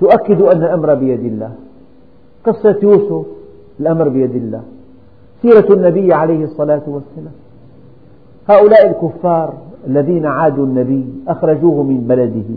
[0.00, 1.52] تؤكد أن الأمر بيد الله.
[2.44, 3.26] قصة يوسف
[3.80, 4.62] الأمر بيد الله.
[5.42, 7.34] سيرة النبي عليه الصلاة والسلام.
[8.48, 9.54] هؤلاء الكفار
[9.86, 12.50] الذين عادوا النبي أخرجوه من بلده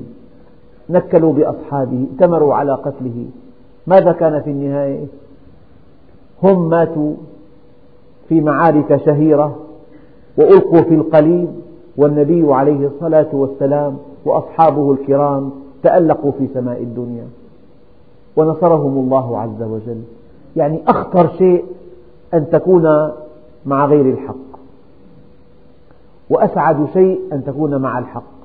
[0.89, 3.25] نكلوا بأصحابه ائتمروا على قتله.
[3.87, 5.05] ماذا كان في النهاية؟
[6.43, 7.13] هم ماتوا
[8.29, 9.59] في معارك شهيرة
[10.37, 11.49] وألقوا في القليب
[11.97, 15.51] والنبي عليه الصلاة والسلام وأصحابه الكرام
[15.83, 17.27] تألقوا في سماء الدنيا.
[18.35, 20.01] ونصرهم الله عز وجل.
[20.55, 21.65] يعني أخطر شيء
[22.33, 23.11] أن تكون
[23.65, 24.35] مع غير الحق.
[26.29, 28.39] وأسعد شيء أن تكون مع الحق.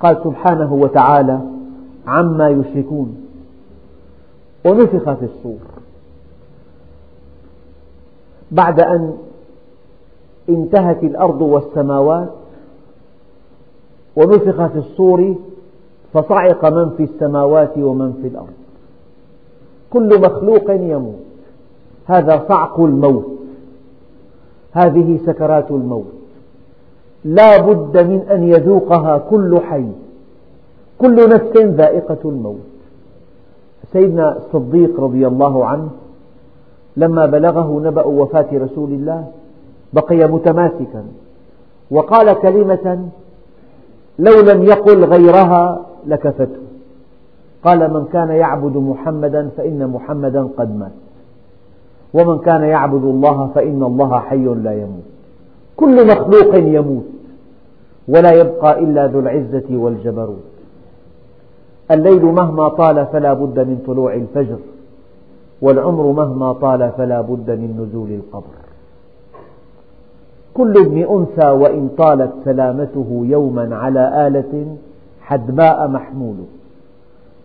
[0.00, 1.40] قال سبحانه وتعالى
[2.06, 3.16] عما يشركون.
[4.66, 5.58] ونفخ في الصور.
[8.50, 9.16] بعد أن
[10.48, 12.30] انتهت الأرض والسماوات
[14.16, 15.34] ونفخ في الصور
[16.12, 18.56] فصعق من في السماوات ومن في الأرض.
[19.90, 21.20] كل مخلوق يموت.
[22.06, 23.26] هذا صعق الموت.
[24.72, 26.12] هذه سكرات الموت.
[27.24, 29.86] لا بد من أن يذوقها كل حي.
[30.98, 32.66] كل نفس ذائقة الموت.
[33.92, 35.88] سيدنا الصديق رضي الله عنه
[36.96, 39.24] لما بلغه نبأ وفاة رسول الله
[39.92, 41.04] بقي متماسكا
[41.90, 43.08] وقال كلمة
[44.18, 46.60] لو لم يقل غيرها لكفته.
[47.64, 50.92] قال من كان يعبد محمدا فإن محمدا قد مات.
[52.14, 55.04] ومن كان يعبد الله فإن الله حي لا يموت.
[55.76, 57.04] كل مخلوق يموت
[58.08, 60.55] ولا يبقى إلا ذو العزة والجبروت.
[61.90, 64.58] الليل مهما طال فلا بد من طلوع الفجر
[65.62, 68.56] والعمر مهما طال فلا بد من نزول القبر.
[70.54, 74.76] كل ابن أنثى وإن طالت سلامته يوما على آلة
[75.20, 76.36] حدباء محمول.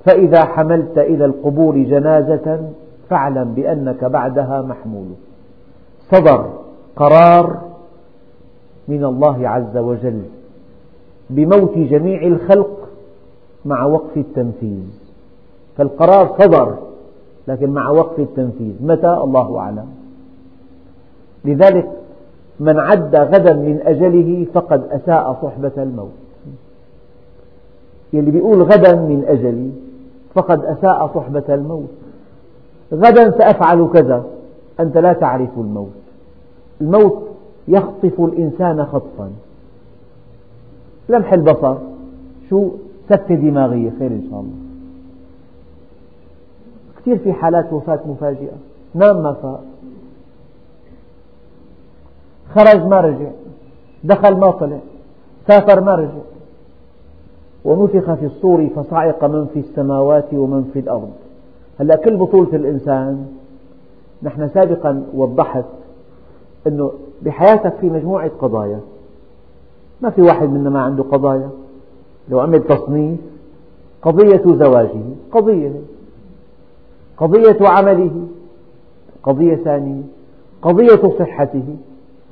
[0.05, 2.69] فإذا حملت إلى القبور جنازة
[3.09, 5.07] فاعلم بأنك بعدها محمول.
[6.11, 6.49] صدر
[6.95, 7.61] قرار
[8.87, 10.21] من الله عز وجل
[11.29, 12.80] بموت جميع الخلق
[13.65, 14.83] مع وقف التنفيذ.
[15.77, 16.77] فالقرار صدر
[17.47, 18.73] لكن مع وقف التنفيذ.
[18.81, 19.87] متى؟ الله أعلم.
[21.45, 21.91] لذلك
[22.59, 26.11] من عد غدا من أجله فقد أساء صحبة الموت.
[28.13, 29.71] يلي بيقول غدا من أجلي
[30.33, 31.89] فقد أساء صحبة الموت.
[32.93, 34.23] غدا سأفعل كذا
[34.79, 35.91] أنت لا تعرف الموت.
[36.81, 37.23] الموت
[37.67, 39.31] يخطف الإنسان خطفا.
[41.09, 41.75] لمح البصر.
[42.49, 42.69] شو؟
[43.11, 44.53] سكتة دماغية خير إن شاء الله.
[46.97, 48.57] كثير في حالات وفاة مفاجئة.
[48.95, 49.63] نام ما فاق
[52.55, 53.29] خرج ما رجع.
[54.03, 54.79] دخل ما طلع.
[55.47, 56.21] سافر ما رجع.
[57.65, 61.11] ونفخ في الصور فصعق من في السماوات ومن في الأرض.
[61.79, 63.27] هلأ كل بطولة الإنسان
[64.23, 65.65] نحن سابقا وضحت
[66.67, 66.91] أنه
[67.21, 68.79] بحياتك في مجموعة قضايا.
[70.01, 71.49] ما في واحد منا ما عنده قضايا.
[72.29, 73.19] لو عمل تصنيف
[74.01, 75.71] قضية زواجه قضية
[77.17, 78.27] قضية عمله
[79.23, 80.01] قضية ثانية
[80.61, 81.75] قضية صحته.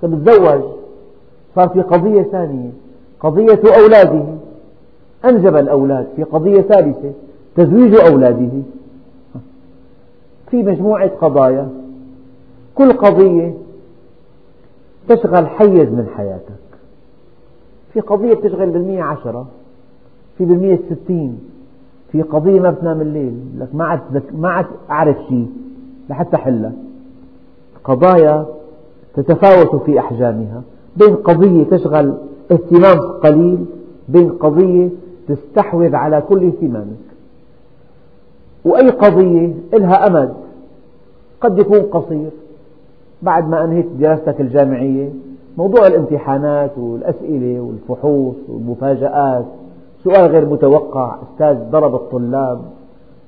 [0.02, 0.62] تزوج
[1.56, 2.70] صار في قضية ثانية
[3.20, 4.26] قضية أولاده.
[5.26, 7.12] أنجب الأولاد في قضية ثالثة
[7.56, 8.52] تزويج أولاده.
[10.50, 11.70] في مجموعة قضايا.
[12.76, 13.54] كل قضية
[15.08, 16.60] تشغل حيز من حياتك.
[17.94, 19.48] في قضية تشغل بالمية عشرة.
[20.40, 21.40] في بالمية ستين
[22.12, 23.40] في قضية ما بتنام الليل.
[23.58, 25.48] لك ما عاد ما عاد أعرف شيء
[26.10, 26.72] لحتى حلها
[27.84, 28.46] قضايا
[29.16, 30.62] تتفاوت في أحجامها.
[30.98, 32.14] بين قضية تشغل
[32.52, 33.66] اهتمام قليل
[34.10, 34.90] بين قضية
[35.28, 37.10] تستحوذ على كل اهتمامك.
[38.66, 40.34] وأي قضية لها أمد.
[41.42, 42.30] قد يكون قصير.
[43.22, 45.10] بعد ما أنهيت دراستك الجامعية
[45.58, 49.46] موضوع الامتحانات والأسئلة والفحوص والمفاجآت
[50.04, 51.16] سؤال غير متوقع.
[51.24, 52.62] أستاذ ضرب الطلاب.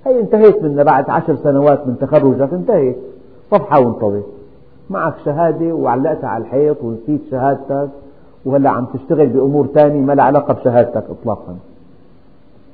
[0.05, 2.97] هي انتهيت منها بعد عشر سنوات من تخرجك انتهيت.
[3.51, 4.26] صفحة وانطوت
[4.89, 7.89] معك شهادة وعلقتها على الحيط ونسيت شهادتك
[8.45, 11.55] وهلأ عم تشتغل بأمور ثانية ما لها علاقة بشهادتك إطلاقا.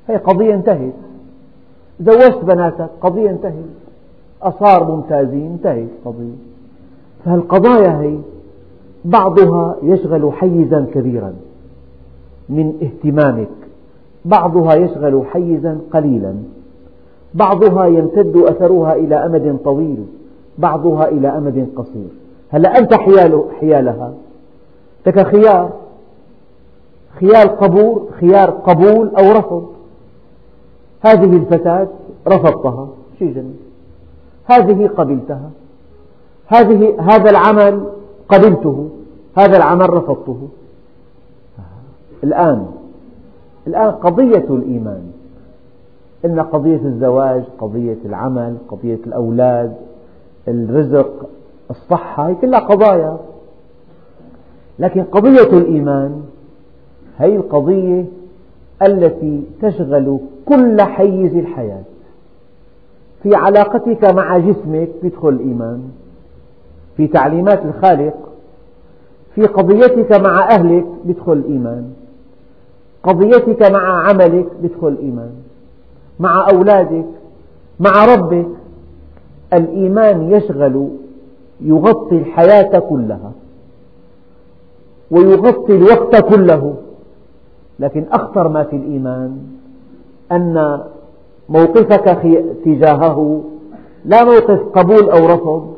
[0.08, 0.92] هي قضية انتهت
[2.00, 3.64] زوجت بناتك قضية انتهت
[4.42, 6.34] أصار ممتازين انتهت القضية
[7.24, 8.18] فالقضايا هي
[9.04, 11.34] بعضها يشغل حيزا كبيرا
[12.48, 13.48] من اهتمامك
[14.24, 16.34] بعضها يشغل حيزا قليلا.
[17.34, 20.06] بعضها يمتد أثرها إلى أمد طويل.
[20.58, 22.08] بعضها إلى أمد قصير.
[22.50, 24.12] هلا أنت حيال حيالها.
[25.06, 25.70] لك خيار.
[27.20, 29.68] خيار قبول خيار قبول أو رفض.
[31.00, 31.88] هذه الفتاة
[32.28, 32.88] رفضتها.
[33.18, 33.56] شيء جميل.
[34.44, 35.50] هذه قبلتها.
[36.46, 37.84] هذه هذا العمل
[38.28, 38.88] قبلته.
[39.36, 40.48] هذا العمل رفضته.
[42.24, 42.77] الآن
[43.66, 45.02] الآن قضية الإيمان.
[46.24, 49.76] إن قضية الزواج قضية العمل قضية الأولاد
[50.48, 51.28] الرزق
[51.70, 53.18] الصحة هي كلها قضايا.
[54.78, 56.22] لكن قضية الإيمان
[57.18, 58.04] هي القضية
[58.82, 61.82] التي تشغل كل حيز الحياة.
[63.22, 65.82] في علاقتك مع جسمك يدخل الإيمان.
[66.96, 68.14] في تعليمات الخالق
[69.34, 71.92] في قضيتك مع أهلك يدخل الإيمان.
[73.08, 75.30] قضيتك مع عملك يدخل الإيمان.
[76.20, 77.06] مع أولادك
[77.80, 78.48] مع ربك.
[79.52, 80.88] الإيمان يشغل
[81.60, 83.32] يغطي الحياة كلها.
[85.10, 86.74] ويغطي الوقت كله.
[87.78, 89.38] لكن أخطر ما في الإيمان
[90.32, 90.80] أن
[91.48, 92.18] موقفك
[92.64, 93.42] تجاهه
[94.04, 95.74] لا موقف قبول أو رفض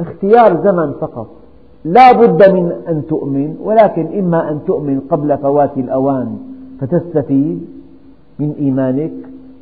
[0.00, 1.39] اختيار زمن فقط.
[1.84, 6.38] لا بد من أن تؤمن ولكن إما أن تؤمن قبل فوات الأوان
[6.80, 7.66] فتستفيد
[8.38, 9.12] من إيمانك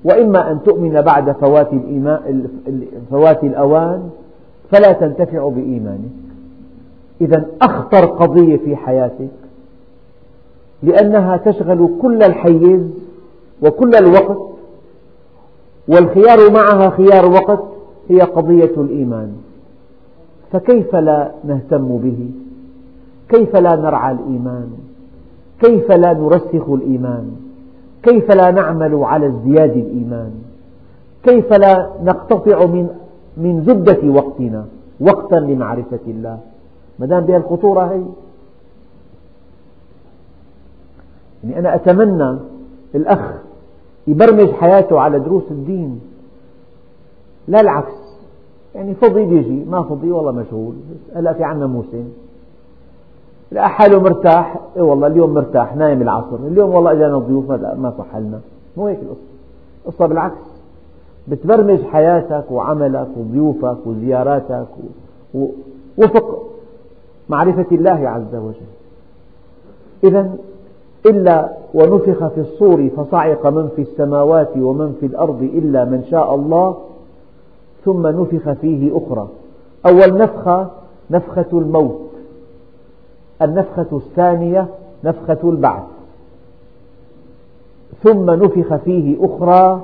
[0.04, 1.70] وإما أن تؤمن بعد فوات,
[3.10, 4.10] فوات الأوان
[4.70, 6.10] فلا تنتفع بإيمانك.
[7.20, 9.28] إذا أخطر قضية في حياتك
[10.82, 12.80] لأنها تشغل كل الحيز
[13.62, 14.38] وكل الوقت
[15.88, 17.64] والخيار معها خيار وقت
[18.08, 19.32] هي قضية الإيمان.
[20.52, 22.30] فكيف لا نهتم به؟
[23.28, 24.70] كيف لا نرعى الإيمان؟
[25.60, 27.30] كيف لا نرسخ الإيمان؟
[28.02, 30.30] كيف لا نعمل على ازدياد الإيمان؟
[31.22, 32.88] كيف لا نقتطع من
[33.36, 34.66] من زبدة وقتنا
[35.00, 36.38] وقتا لمعرفة الله؟
[36.98, 38.02] ما دام بها الخطورة هي.
[41.44, 42.38] يعني أنا أتمنى
[42.94, 43.34] الأخ
[44.06, 46.00] يبرمج حياته على دروس الدين.
[47.48, 48.07] لا العكس.
[48.74, 50.74] يعني فضي بيجي ما فضي والله مشغول.
[51.14, 52.04] هلا في عنا موسم.
[53.52, 54.60] لقى حاله مرتاح.
[54.76, 56.36] إي والله اليوم مرتاح نايم العصر.
[56.36, 58.40] اليوم والله اجانا ضيوف ما صح لنا
[58.76, 59.20] مو هيك القصة.
[59.86, 60.48] القصة بالعكس.
[61.28, 64.66] بتبرمج حياتك وعملك وضيوفك وزياراتك
[65.98, 66.44] وفق
[67.28, 68.68] معرفة الله عز وجل.
[70.04, 70.30] إذا
[71.06, 76.76] إلا ونفخ في الصور فصعق من في السماوات ومن في الأرض إلا من شاء الله
[77.84, 79.28] ثم نفخ فيه أخرى.
[79.86, 80.70] أول نفخة
[81.10, 82.10] نفخة الموت.
[83.42, 84.68] النفخة الثانية
[85.04, 85.82] نفخة البعث.
[88.02, 89.82] ثم نفخ فيه أخرى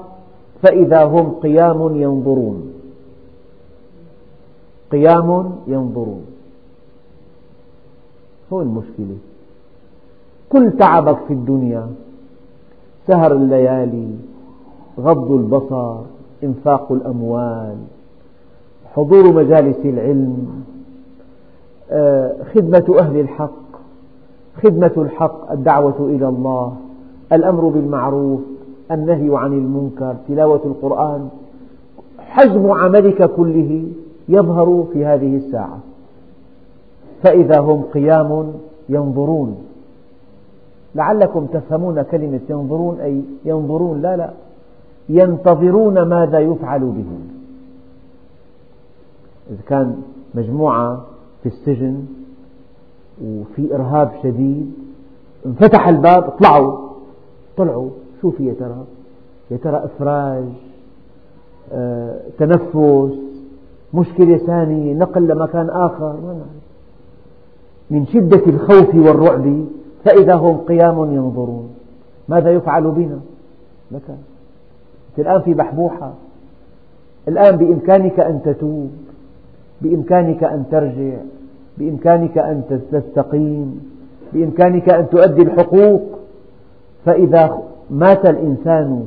[0.63, 2.73] فإذا هم قيام ينظرون.
[4.93, 6.27] قيام ينظرون.
[8.53, 9.17] هو المشكلة.
[10.49, 11.87] كل تعبك في الدنيا
[13.07, 14.09] سهر الليالي
[15.01, 15.97] غض البصر
[16.45, 17.77] إنفاق الأموال
[18.95, 20.65] حضور مجالس العلم
[21.91, 23.65] آه، خدمة أهل الحق
[24.63, 26.77] خدمة الحق الدعوة إلى الله
[27.33, 28.41] الأمر بالمعروف
[28.91, 31.29] النهي عن المنكر تلاوة القرآن
[32.19, 33.85] حجم عملك كله
[34.29, 35.79] يظهر في هذه الساعة.
[37.23, 38.53] فإذا هم قيام
[38.89, 39.57] ينظرون.
[40.95, 44.31] لعلكم تفهمون كلمة ينظرون أي ينظرون لا لا.
[45.09, 47.29] ينتظرون ماذا يفعل بهم
[49.51, 50.03] إذا كان
[50.35, 51.05] مجموعة
[51.43, 52.05] في السجن
[53.25, 54.73] وفي إرهاب شديد
[55.47, 56.79] انفتح الباب طلعوا.
[57.57, 57.91] طلعوا.
[58.23, 58.85] شو في يا ترى؟
[59.51, 60.45] يا ترى إفراج
[61.73, 62.77] آه، تنفس
[63.95, 66.13] مشكلة ثانية نقل لمكان آخر.
[66.13, 66.45] ما
[67.91, 69.65] من شدة الخوف والرعب
[70.05, 71.69] فإذا هم قيام ينظرون.
[72.29, 73.21] ماذا يفعل بنا؟
[73.91, 74.17] لك
[75.23, 76.13] الآن في بحبوحة
[77.29, 78.91] الآن بإمكانك أن تتوب
[79.83, 81.17] بإمكانك أن ترجع
[81.79, 82.63] بإمكانك أن
[82.93, 83.81] تستقيم
[84.33, 86.03] بإمكانك أن تؤدي الحقوق.
[87.05, 87.59] فإذا
[87.91, 89.07] مات الإنسان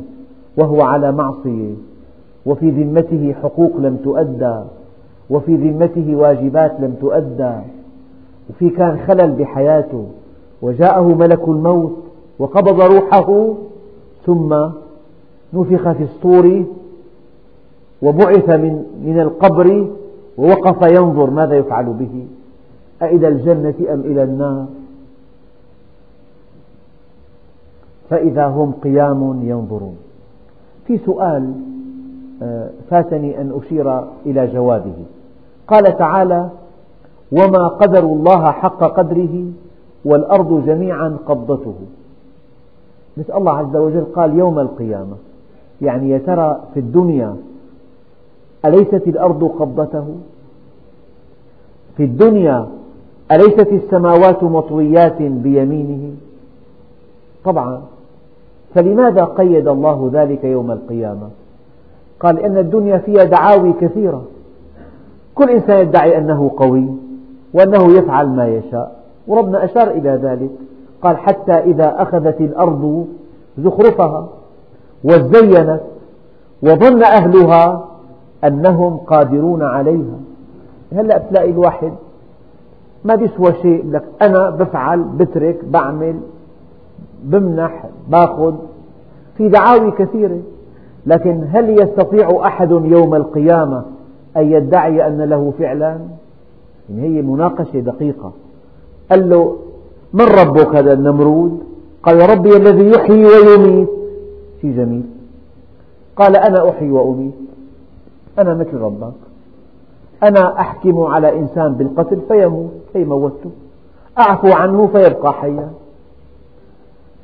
[0.58, 1.74] وهو على معصية
[2.45, 4.60] وفي ذمته حقوق لم تؤدى
[5.30, 7.53] وفي ذمته واجبات لم تؤدى
[8.49, 10.05] وفي كان خلل بحياته
[10.62, 11.97] وجاءه ملك الموت
[12.39, 13.53] وقبض روحه
[14.26, 14.70] ثم
[15.53, 16.65] نفخ في الصور
[18.01, 19.87] وبعث من, من القبر
[20.37, 22.27] ووقف ينظر ماذا يفعل به.
[23.01, 24.65] أإلى الجنة أم إلى النار؟
[28.09, 29.97] فإذا هم قيام ينظرون.
[30.87, 31.53] في سؤال
[32.41, 34.95] آه، فاتني أن أشير إلى جوابه.
[35.67, 36.49] قال تعالى
[37.31, 39.45] وما قدر الله حق قدره
[40.05, 41.75] والأرض جميعا قبضته.
[43.17, 45.15] مثل الله عز وجل قال يوم القيامة.
[45.82, 47.36] يعني يا ترى في الدنيا
[48.65, 50.05] أليست الأرض قبضته؟
[51.97, 52.67] في الدنيا
[53.32, 56.11] أليست السماوات مطويات بيمينه؟
[57.45, 57.82] طبعا.
[58.75, 61.30] فلماذا قيد الله ذلك يوم القيامة؟
[62.19, 64.23] قال لأن الدنيا فيها دعاوي كثيرة.
[65.36, 66.88] كل إنسان يدعي أنه قوي
[67.53, 70.49] وأنه يفعل ما يشاء وربنا أشار إلى ذلك.
[71.01, 73.07] قال حتى إذا أخذت الأرض
[73.57, 74.28] زخرفها
[75.03, 75.81] وزينت
[76.63, 77.87] وظن أهلها
[78.43, 80.19] أنهم قادرون عليها.
[80.93, 81.93] هلأ تلاقي الواحد
[83.05, 86.19] ما بيسوى شيء لك أنا بفعل بترك بعمل
[87.23, 88.53] بمنح باخذ
[89.37, 90.39] في دعاوي كثيرة.
[91.05, 93.83] لكن هل يستطيع أحد يوم القيامة
[94.37, 95.97] أن يدعي أن له فعلا؟
[96.89, 98.31] يعني هي مناقشة دقيقة.
[99.11, 99.55] قال له
[100.13, 101.63] من ربك هذا النمرود؟
[102.03, 103.89] قال ربي الذي يحيي ويميت.
[104.62, 105.03] شيء جميل
[106.16, 107.34] قال أنا أحيي وأميت.
[108.39, 109.14] أنا مثل ربك.
[110.24, 113.49] أنا أحكم على إنسان بالقتل فيموت فيموته
[114.18, 115.70] أعفو عنه فيبقى حيا.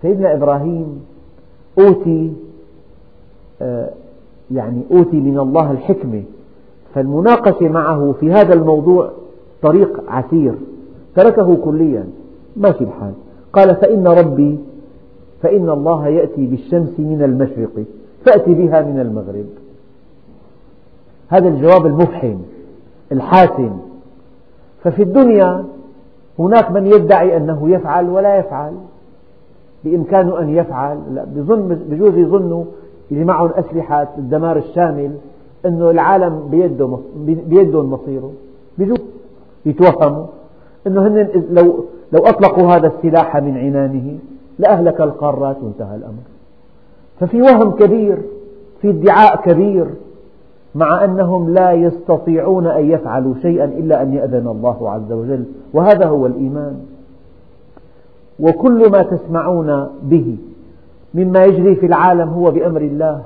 [0.01, 1.05] سيدنا إبراهيم
[1.79, 2.33] أوتي
[3.61, 3.89] آه،
[4.51, 6.23] يعني أوتي من الله الحكمة.
[6.95, 9.09] فالمناقشة معه في هذا الموضوع
[9.61, 10.53] طريق عسير.
[11.15, 12.07] تركه كليا.
[12.57, 13.13] ماشي الحال.
[13.53, 14.59] قال فإن ربي
[15.43, 17.83] فإن الله يأتي بالشمس من المشرق
[18.25, 19.45] فأتي بها من المغرب.
[21.29, 22.37] هذا الجواب المفحم
[23.11, 23.77] الحاسم.
[24.83, 25.65] ففي الدنيا
[26.39, 28.73] هناك من يدعي أنه يفعل ولا يفعل.
[29.83, 32.63] بإمكانه أن يفعل لا بظن بجوز يظنوا
[33.11, 35.11] اللي معهم أسلحة الدمار الشامل
[35.65, 38.31] أنه العالم بيده بيدهم مصيره
[38.77, 38.99] بيجوز
[39.65, 40.25] يتوهموا
[40.87, 44.17] أنه هن لو لو أطلقوا هذا السلاح من عنانه
[44.59, 46.23] لأهلك القارات وانتهى الأمر.
[47.19, 48.17] ففي وهم كبير
[48.81, 49.87] في ادعاء كبير
[50.75, 56.25] مع أنهم لا يستطيعون أن يفعلوا شيئا إلا أن يأذن الله عز وجل وهذا هو
[56.25, 56.79] الإيمان.
[58.39, 60.37] وكل ما تسمعون به
[61.13, 63.21] مما يجري في العالم هو بأمر الله.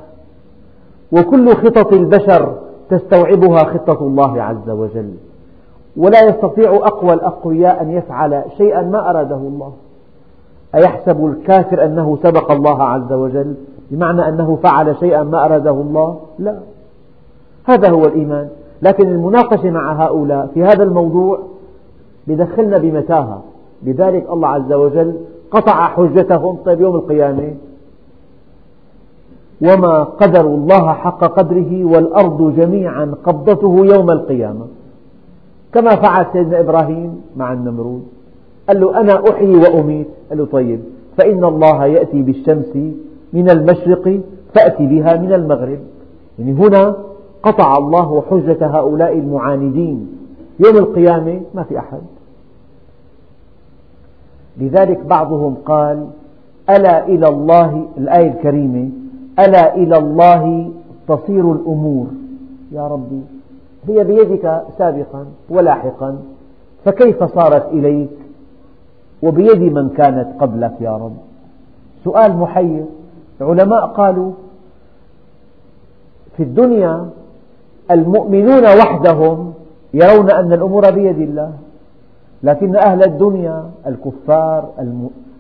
[1.12, 2.56] وكل خطط البشر
[2.90, 5.14] تستوعبها خطة الله عز وجل.
[5.98, 9.74] ولا يستطيع أقوى الأقوياء أن يفعل شيئا ما أراده الله.
[10.78, 13.54] أيحسب الكافر أنه سبق الله عز وجل؟
[13.92, 16.60] بمعنى أنه فعل شيئا ما أراده الله؟ لا.
[17.66, 18.50] هذا هو الإيمان.
[18.82, 21.40] لكن المناقشة مع هؤلاء في هذا الموضوع
[22.28, 23.42] يدخلنا بمتاهة.
[23.84, 25.16] لذلك الله عز وجل
[25.52, 27.54] قطع حجتهم طيب يوم القيامة.
[29.62, 34.66] وما قدروا الله حق قدره والأرض جميعا قبضته يوم القيامة.
[35.74, 38.08] كما فعل سيدنا إبراهيم مع النمرود.
[38.68, 40.08] قال له أنا أحيي وأميت.
[40.30, 40.80] قال له طيب
[41.18, 42.76] فإن الله يأتي بالشمس
[43.34, 44.20] من المشرق
[44.54, 45.80] فأتي بها من المغرب.
[46.40, 46.96] يعني هنا
[47.44, 50.08] قطع الله حجة هؤلاء المعاندين.
[50.60, 52.02] يوم القيامة ما في أحد.
[54.58, 56.08] لذلك بعضهم قال
[56.70, 58.90] ألا إلى الله الآية الكريمة
[59.40, 60.72] ألا إلى الله
[61.08, 62.08] تصير الأمور.
[62.72, 63.22] يا ربي
[63.88, 66.18] هي بيدك سابقا ولاحقا
[66.86, 68.10] فكيف صارت إليك؟
[69.24, 71.18] وبيد من كانت قبلك يا رب.
[72.04, 72.86] سؤال محير.
[73.42, 74.32] العلماء قالوا
[76.38, 77.10] في الدنيا
[77.92, 79.54] المؤمنون وحدهم
[79.94, 81.52] يرون أن الأمور بيد الله
[82.44, 84.70] لكن أهل الدنيا الكفار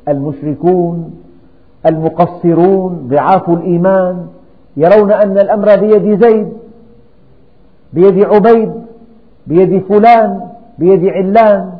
[0.07, 1.13] المشركون
[1.85, 4.27] المقصرون ضعاف الإيمان
[4.77, 6.53] يرون أن الأمر بيد زيد
[7.93, 8.71] بيد عبيد
[9.47, 10.41] بيد فلان
[10.79, 11.76] بيد علان.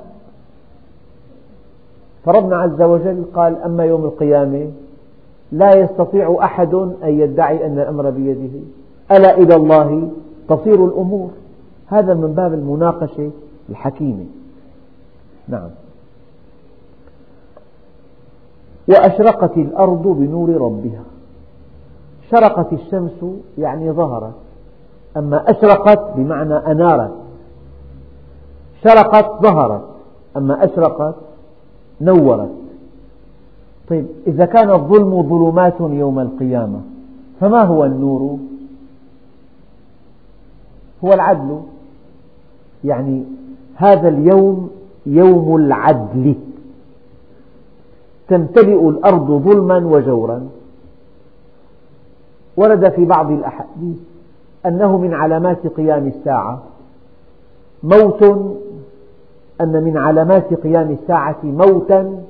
[2.27, 4.71] فربنا عز وجل قال أما يوم القيامة
[5.51, 8.59] لا يستطيع أحد أن يدعي أن الأمر بيده.
[9.11, 10.09] ألا إلى الله
[10.49, 11.29] تصير الأمور؟
[11.87, 13.31] هذا من باب المناقشة
[13.69, 14.25] الحكيمة.
[15.47, 15.69] نعم.
[18.89, 21.03] وأشرقت الأرض بنور ربها.
[22.31, 23.25] شرقت الشمس
[23.57, 24.33] يعني ظهرت.
[25.17, 27.13] أما أشرقت بمعنى أنارت.
[28.83, 29.85] شرقت ظهرت.
[30.37, 31.15] أما أشرقت
[32.01, 32.51] نورت.
[33.89, 36.81] طيب إذا كان الظلم ظلمات يوم القيامة
[37.39, 38.37] فما هو النور؟
[41.03, 41.59] هو العدل.
[42.83, 43.23] يعني
[43.75, 44.69] هذا اليوم
[45.05, 46.35] يوم العدل.
[48.27, 50.47] تمتلئ الأرض ظلما وجورا.
[52.57, 53.97] ورد في بعض الأحاديث
[54.65, 56.61] أنه من علامات قيام الساعة.
[57.83, 58.23] موت
[59.61, 62.23] أن من علامات قيام الساعة موتا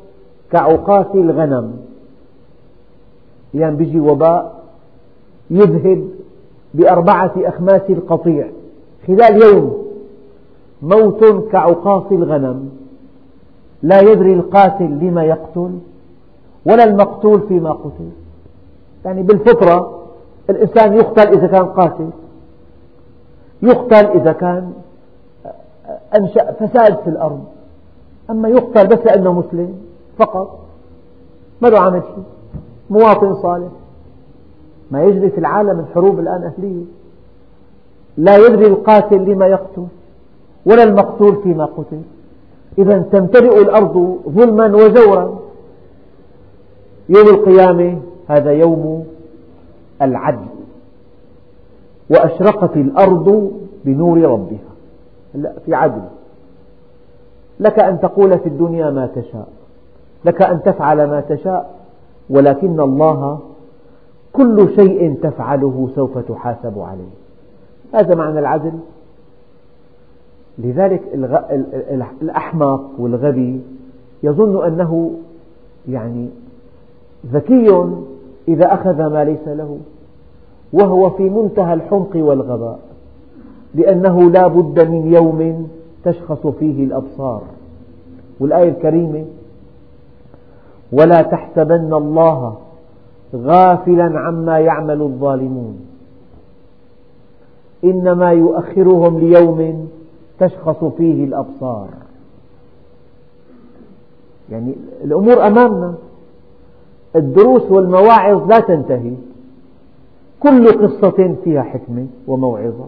[0.52, 1.74] كعقاس الغنم.
[3.54, 4.64] يعني بيجي وباء
[5.50, 6.10] يذهب
[6.74, 8.48] بأربعة أخماس القطيع.
[9.08, 9.86] خلال يوم
[10.82, 12.70] موت كعقاص الغنم.
[13.84, 15.72] لا يدري القاتل لما يقتل
[16.66, 18.10] ولا المقتول فيما قتل.
[19.06, 20.04] يعني بالفطرة
[20.50, 22.10] الإنسان يقتل إذا كان قاتل.
[23.62, 24.74] يقتل إذا كان
[26.16, 27.44] أنشأ فساد في الأرض.
[28.30, 29.74] أما يقتل بس لأنه مسلم
[30.18, 30.60] فقط.
[31.62, 32.24] ما له عمل شيء.
[32.90, 33.72] مواطن صالح.
[34.92, 36.84] ما يجري في العالم الحروب الآن أهلية.
[38.18, 39.86] لا يدري القاتل لما يقتل
[40.66, 42.02] ولا المقتول فيما قتل.
[42.78, 45.40] إذا تمتلئ الأرض ظلما وجورا
[47.10, 49.06] يوم القيامة هذا يوم
[50.02, 50.48] العدل.
[52.10, 53.52] وأشرقت الأرض
[53.86, 54.67] بنور ربها.
[55.38, 56.02] لا في عدل.
[57.60, 59.48] لك أن تقول في الدنيا ما تشاء.
[60.26, 61.76] لك أن تفعل ما تشاء.
[62.30, 63.40] ولكن الله
[64.34, 67.14] كل شيء تفعله سوف تحاسب عليه.
[67.94, 68.74] هذا معنى العدل.
[70.58, 71.02] لذلك
[72.22, 73.62] الأحمق والغبي
[74.24, 75.12] يظن أنه
[75.90, 76.30] يعني
[77.34, 77.86] ذكي
[78.48, 79.78] إذا أخذ ما ليس له
[80.74, 82.80] وهو في منتهى الحمق والغباء.
[83.78, 85.68] لأنه لا بد من يوم
[86.04, 87.42] تشخص فيه الأبصار.
[88.40, 89.26] والآية الكريمة
[90.92, 92.58] ولا تحسبن الله
[93.36, 95.80] غافلا عما يعمل الظالمون.
[97.84, 99.88] إنما يؤخرهم ليوم
[100.40, 101.88] تشخص فيه الأبصار.
[104.52, 105.94] يعني الأمور أمامنا
[107.16, 109.14] الدروس والمواعظ لا تنتهي.
[110.40, 112.88] كل قصة فيها حكمة وموعظة.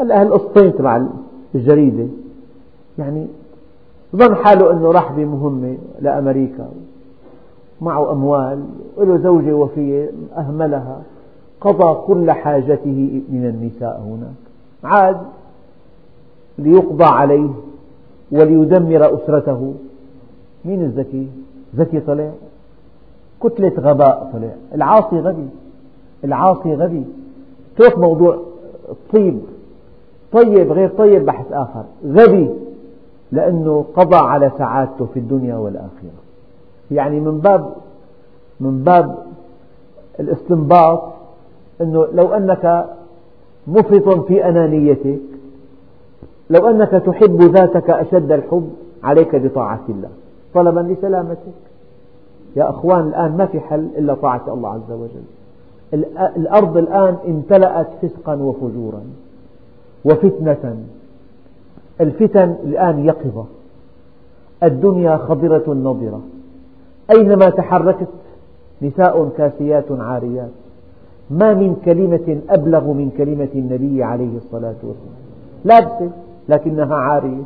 [0.00, 1.06] هلا هالقصتين تبع
[1.54, 2.06] الجريدة.
[2.98, 3.26] يعني
[4.16, 6.68] ظن حاله أنه راح بمهمة لأمريكا.
[7.80, 8.64] معه أموال
[8.96, 11.02] وله زوجة وفية أهملها.
[11.60, 14.34] قضى كل حاجته من النساء هناك.
[14.84, 15.20] عاد
[16.58, 17.50] ليقضى عليه
[18.32, 19.74] وليدمر أسرته.
[20.64, 21.28] مين الذكي؟
[21.76, 22.30] ذكي طلع
[23.40, 25.48] كتلة غباء طلع العاصي غبي.
[26.24, 27.04] العاصي غبي.
[27.74, 28.38] اترك موضوع
[28.88, 29.40] الطيب
[30.32, 31.84] طيب غير طيب بحث آخر.
[32.06, 32.50] غبي
[33.32, 36.18] لأنه قضى على سعادته في الدنيا والآخرة.
[36.90, 37.72] يعني من باب
[38.60, 39.18] من باب
[40.20, 41.02] الاستنباط
[41.80, 42.86] أنه لو أنك
[43.66, 45.18] مفرط في أنانيتك
[46.50, 48.70] لو أنك تحب ذاتك أشد الحب
[49.04, 50.08] عليك بطاعة الله.
[50.54, 51.38] طلبا لسلامتك.
[52.56, 55.22] يا أخوان الآن ما في حل إلا طاعة الله عز وجل.
[56.36, 59.00] الأرض الآن امتلأت فسقا وفجورا.
[60.08, 60.76] وفتنة.
[62.00, 63.44] الفتن الآن يقظة.
[64.62, 66.20] الدنيا خضرة نضرة.
[67.10, 68.08] أينما تحركت؟
[68.82, 70.50] نساء كاسيات عاريات.
[71.30, 75.18] ما من كلمة أبلغ من كلمة النبي عليه الصلاة والسلام.
[75.64, 76.10] لابسة
[76.48, 77.42] لكنها عارية.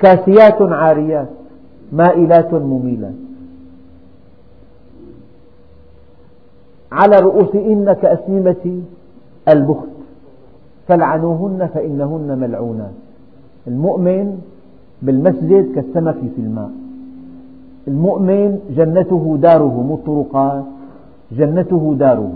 [0.00, 1.28] كاسيات عاريات.
[1.92, 3.14] مائلات مميلات.
[6.92, 8.82] على رؤوسهن كأسنمة
[9.48, 9.97] البخت.
[10.88, 12.92] فلعنوهن فإنهن ملعونات
[13.66, 14.38] المؤمن
[15.02, 16.70] بالمسجد كالسمك في الماء.
[17.88, 20.64] المؤمن جنته داره مو الطرقات
[21.32, 22.32] جنته داره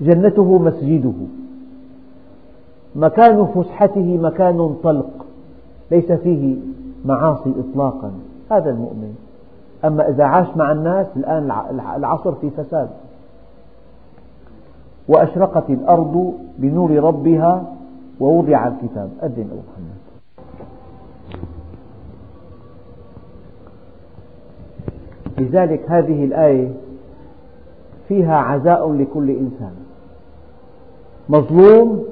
[0.00, 1.12] جنته مسجده.
[2.96, 5.26] مكان فسحته مكان طلق
[5.90, 6.56] ليس فيه
[7.04, 8.10] معاصي إطلاقا.
[8.50, 9.14] هذا المؤمن.
[9.84, 11.52] أما إذا عاش مع الناس الآن
[11.96, 12.88] العصر في فساد.
[15.10, 17.64] وأشرقت الأرض بنور ربها
[18.20, 19.10] ووضع الكتاب.
[19.22, 20.00] أذن أبو محمد.
[25.38, 26.68] لذلك هذه الآية
[28.08, 29.72] فيها عزاء لكل إنسان.
[31.28, 32.04] مظلوم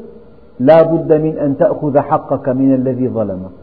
[0.60, 3.58] لا بد من أن تأخذ حقك من الذي ظلمك.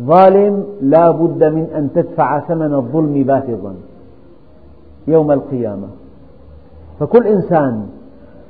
[0.00, 3.74] ظالم لا بد من أن تدفع ثمن الظلم باهظا
[5.06, 5.88] يوم القيامة.
[7.00, 7.86] فكل إنسان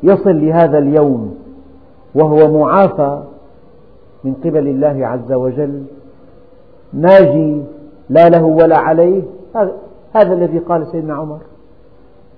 [0.04, 1.34] يصل لهذا اليوم
[2.14, 3.22] وهو معافى
[4.24, 5.82] من قبل الله عز وجل
[6.92, 7.62] ناجي
[8.08, 9.22] لا له ولا عليه
[10.14, 11.38] هذا الذي قال سيدنا عمر.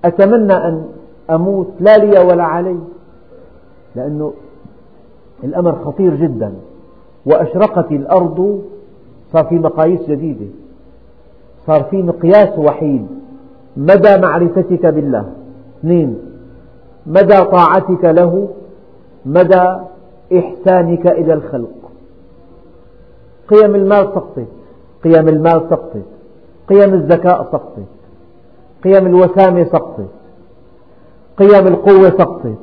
[0.05, 0.85] أتمنى أن
[1.29, 2.77] أموت لا لي ولا علي
[3.95, 4.33] لأنه
[5.43, 6.53] الأمر خطير جدا
[7.25, 8.61] وأشرقت الأرض
[9.33, 10.45] صار في مقاييس جديدة
[11.67, 13.07] صار في مقياس وحيد
[13.77, 15.25] مدى معرفتك بالله.
[15.79, 16.17] اثنين
[17.07, 18.49] مدى طاعتك له
[19.25, 19.75] مدى
[20.37, 21.69] إحسانك إلى الخلق.
[23.47, 24.47] قيم المال سقطت
[25.03, 26.05] قيم المال سقطت
[26.69, 27.87] قيم الذكاء سقطت
[28.83, 30.09] قيم الوسامة سقطت
[31.37, 32.57] قيم القوة سقطت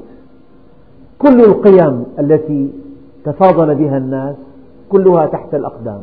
[1.19, 2.73] كل القيم التي
[3.25, 4.37] تفاضل بها الناس
[4.89, 6.03] كلها تحت الأقدام.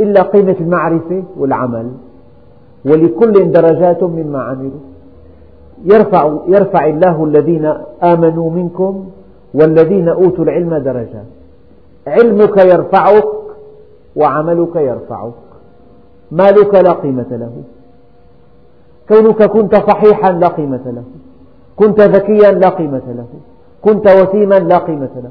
[0.00, 1.92] إلا قيمة المعرفة والعمل
[2.84, 4.80] ولكل درجات مما عملوا.
[5.84, 9.08] يرفع, يرفع الله الذين آمنوا منكم
[9.54, 11.26] والذين أوتوا العلم درجات
[12.06, 13.24] علمك يرفعك
[14.16, 15.32] وعملك يرفعك.
[16.30, 17.52] مالك لا قيمة له.
[19.08, 21.02] كونك كنت صحيحا لا قيمة له.
[21.76, 23.26] كنت ذكيا لا قيمة له.
[23.82, 25.30] كنت وسيما لا قيمة له.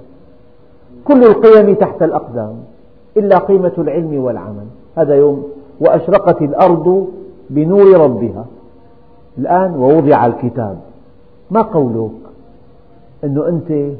[1.05, 2.55] كل القيم تحت الأقدام
[3.17, 4.67] إلا قيمة العلم والعمل.
[4.97, 5.43] هذا يوم
[5.79, 7.07] وأشرقت الأرض
[7.49, 8.45] بنور ربها.
[9.37, 10.77] الآن ووضع الكتاب.
[11.51, 12.11] ما قولك؟
[13.23, 13.95] أنه أنت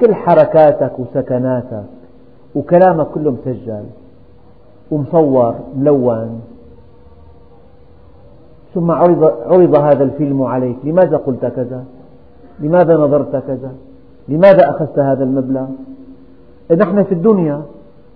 [0.00, 1.84] كل حركاتك وسكناتك
[2.54, 3.84] وكلامك كله مسجل
[4.90, 6.40] ومصور ملون.
[8.74, 10.76] ثم عرض, عرض هذا الفيلم عليك.
[10.84, 11.84] لماذا قلت كذا؟
[12.60, 13.72] لماذا نظرت كذا؟
[14.28, 15.66] لماذا أخذت هذا المبلغ؟
[16.76, 17.62] نحن في الدنيا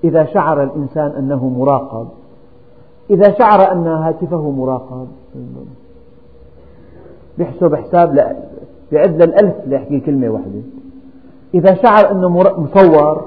[0.04, 2.08] إذا شعر الإنسان أنه مراقب
[3.10, 5.06] إذا شعر أن هاتفه مراقب.
[7.42, 8.36] يحسب حساب لا
[8.92, 10.60] يعد للألف ليحكي كلمة واحدة.
[11.54, 12.28] إذا شعر أنه
[12.58, 13.24] مصور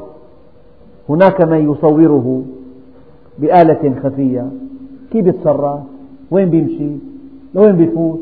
[1.09, 2.43] هناك من يصوره
[3.39, 4.49] بآلة خفية.
[5.11, 5.79] كيف يتصرف
[6.31, 6.91] وين بيمشي؟
[7.53, 8.19] لوين بيفوت؟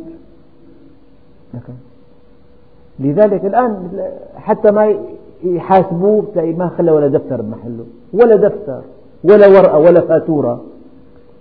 [2.99, 3.89] لذلك الآن
[4.35, 4.95] حتى ما
[5.43, 7.85] يحاسبوه تلاقي ما خلى ولا دفتر بمحله.
[8.13, 8.81] ولا دفتر
[9.23, 10.61] ولا ورقة ولا فاتورة.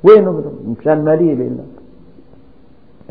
[0.05, 0.42] وينه
[0.80, 1.82] مشان المالية بيقول لك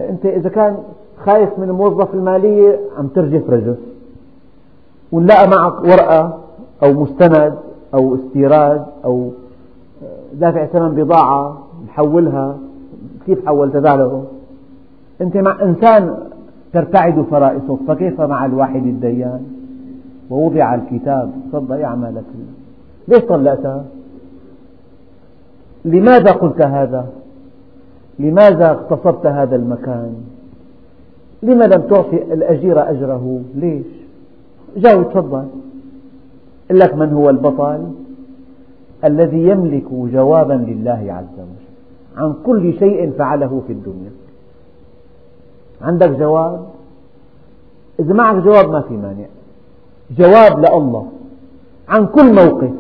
[0.10, 0.78] أنت إذا كان
[1.26, 3.78] خايف من الموظف المالية عم ترجف رجف
[5.12, 6.38] ونلاقى معك ورقة
[6.84, 7.54] أو مستند
[7.94, 9.30] أو استيراد أو
[10.34, 11.58] دافع ثمن بضاعة
[11.88, 12.58] محولها
[13.26, 14.24] كيف حولت له
[15.22, 16.18] أنت مع إنسان
[16.74, 19.42] ترتعد فرائصك فكيف مع الواحد الديان؟
[20.30, 22.24] ووضع الكتاب تفضل أعمالك
[23.08, 23.84] ليش طلقتها
[25.86, 27.06] لماذا قلت هذا؟
[28.20, 30.14] لماذا اغتصبت هذا المكان؟
[31.44, 33.86] لما لم تعطي الأجير أجره؟ ليش؟
[34.78, 35.48] جاوب تفضل.
[36.70, 37.92] قل لك من هو البطل
[39.04, 41.68] الذي يملك جوابا لله عز وجل.
[42.18, 44.12] عن كل شيء فعله في الدنيا.
[45.82, 46.66] عندك جواب؟
[48.00, 49.26] إذا معك جواب ما في مانع.
[50.18, 51.08] جواب لله
[51.88, 52.72] عن كل موقف.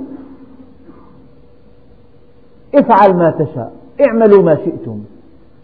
[2.75, 3.73] افعل ما تشاء.
[4.01, 5.03] اعملوا ما شئتم.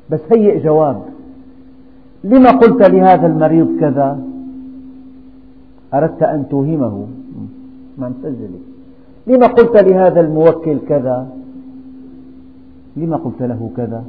[0.09, 1.01] بس هيئ جواب.
[2.27, 4.19] لما قلت لهذا المريض كذا؟
[5.93, 7.07] أردت أن توهمه.
[7.97, 8.59] ما مسجلة
[9.27, 11.27] لما قلت لهذا الموكل كذا؟
[12.97, 14.03] لما قلت له كذا؟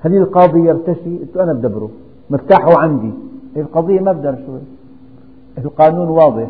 [0.00, 1.90] هل القاضي يرتشي؟ قلت أنا بدبره.
[2.30, 3.10] مفتاحه عندي.
[3.56, 4.60] القضية ما بدر شوي.
[5.58, 6.48] القانون واضح.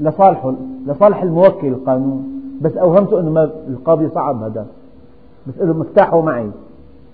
[0.00, 0.52] لصالح
[0.86, 2.40] لصالح الموكل القانون.
[2.62, 4.66] بس أوهمته أنه القاضي صعب هذا.
[5.46, 6.50] بس له مفتاحه معي.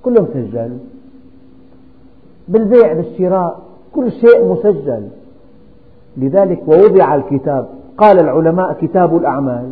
[0.03, 0.79] كله مسجل
[2.49, 3.61] بالبيع بالشراء
[3.93, 5.09] كل شيء مسجل.
[6.17, 7.69] لذلك ووضع الكتاب.
[7.99, 9.71] قال العلماء كتاب الأعمال.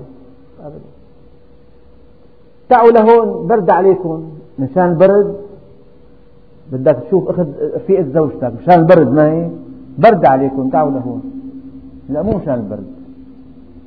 [2.68, 4.31] تعوا لهون برد عليكم.
[4.59, 5.37] مشان البرد
[6.73, 7.47] بدك تشوف أخذ
[7.77, 8.53] رفيقة زوجتك.
[8.62, 9.49] مشان البرد ما هي
[9.99, 11.23] برد عليكم تعوا لهون.
[12.09, 12.87] لا مو مشان البرد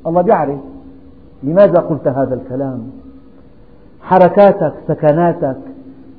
[0.06, 0.58] الله بيعرف
[1.42, 2.90] لماذا قلت هذا الكلام.
[4.00, 5.56] حركاتك سكناتك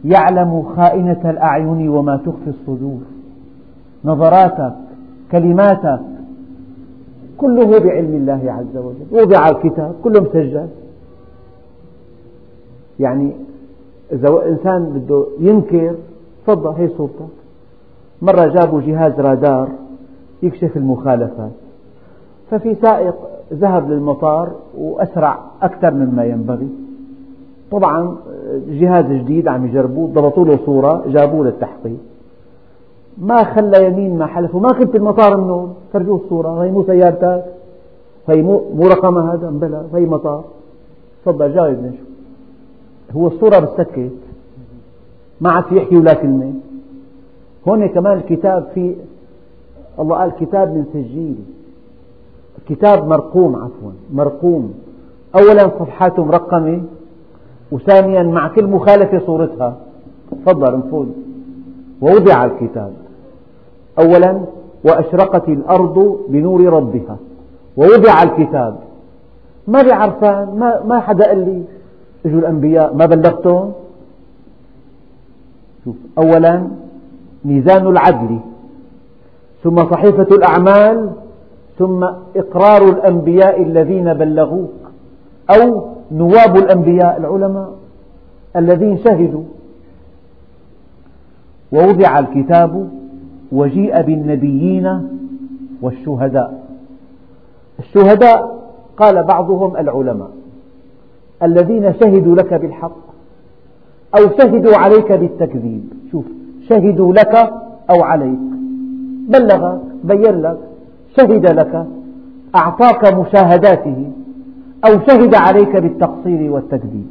[0.06, 3.00] يعلم خائنة الأعين وما تخفي الصدور.
[4.06, 4.74] نظراتك
[5.32, 6.00] كلماتك
[7.38, 10.68] كله بعلم الله عز وجل وضع الكتاب كله مسجل
[13.00, 13.32] يعني
[14.12, 15.96] إذا إنسان بده ينكر
[16.48, 17.34] تفضل هي صورتك
[18.22, 19.70] مرة جابوا جهاز رادار
[20.44, 21.52] يكشف المخالفات.
[22.52, 23.16] ففي سائق
[23.54, 26.70] ذهب للمطار وأسرع أكثر مما ينبغي.
[27.76, 28.16] طبعا
[28.68, 31.98] جهاز جديد عم يجربوه ضبطوا له صورة جابوه للتحقيق.
[33.18, 36.64] ما خلى يمين ما حلف وما كنت بالمطار النوم فرجوه الصورة.
[36.64, 37.46] هي مو سيارتك
[38.28, 40.44] هي مو, مو رقمها هذا بلا هي مطار.
[41.26, 41.92] تفضل جاوبني
[43.12, 44.12] شو هو الصورة بتسكت
[45.42, 46.54] ما عاد في يحكي ولا كلمة.
[47.68, 48.96] هون كمان الكتاب في
[50.00, 51.36] الله قال كتاب من سجيل.
[52.70, 54.74] كتاب مرقوم عفوا مرقوم.
[55.36, 56.82] أولا صفحاته مرقمة.
[57.72, 59.78] وثانيا مع كل مخالفة صورتها.
[60.32, 61.08] تفضل نفوذ
[62.02, 62.94] ووضع الكتاب
[64.00, 64.42] أولا
[64.84, 67.18] وأشرقت الأرض بنور ربها.
[67.78, 68.76] ووضع الكتاب.
[69.68, 71.64] ما بعرفان ما, ما حدا قال لي
[72.26, 73.72] أجوا الأنبياء ما بلغتهم؟
[75.86, 76.68] شوف أولا
[77.46, 78.40] ميزان العدل
[79.64, 81.10] ثم صحيفة الأعمال
[81.80, 82.04] ثم
[82.36, 84.74] إقرار الأنبياء الذين بلغوك
[85.50, 87.74] أو نواب الأنبياء العلماء
[88.56, 89.44] الذين شهدوا
[91.72, 92.90] ووضع الكتاب
[93.52, 95.10] وجيء بالنبيين
[95.82, 96.66] والشهداء.
[97.80, 98.56] الشهداء
[98.98, 100.30] قال بعضهم العلماء
[101.44, 102.98] الذين شهدوا لك بالحق
[104.18, 105.84] أو شهدوا عليك بالتكذيب.
[106.12, 106.26] شوف
[106.70, 107.36] شهدوا لك
[107.90, 108.40] أو عليك.
[109.30, 110.58] بلغك بين لك
[111.18, 111.86] شهد لك
[112.56, 114.12] أعطاك مشاهداته.
[114.88, 117.08] أو شهد عليك بالتقصير والتكذيب.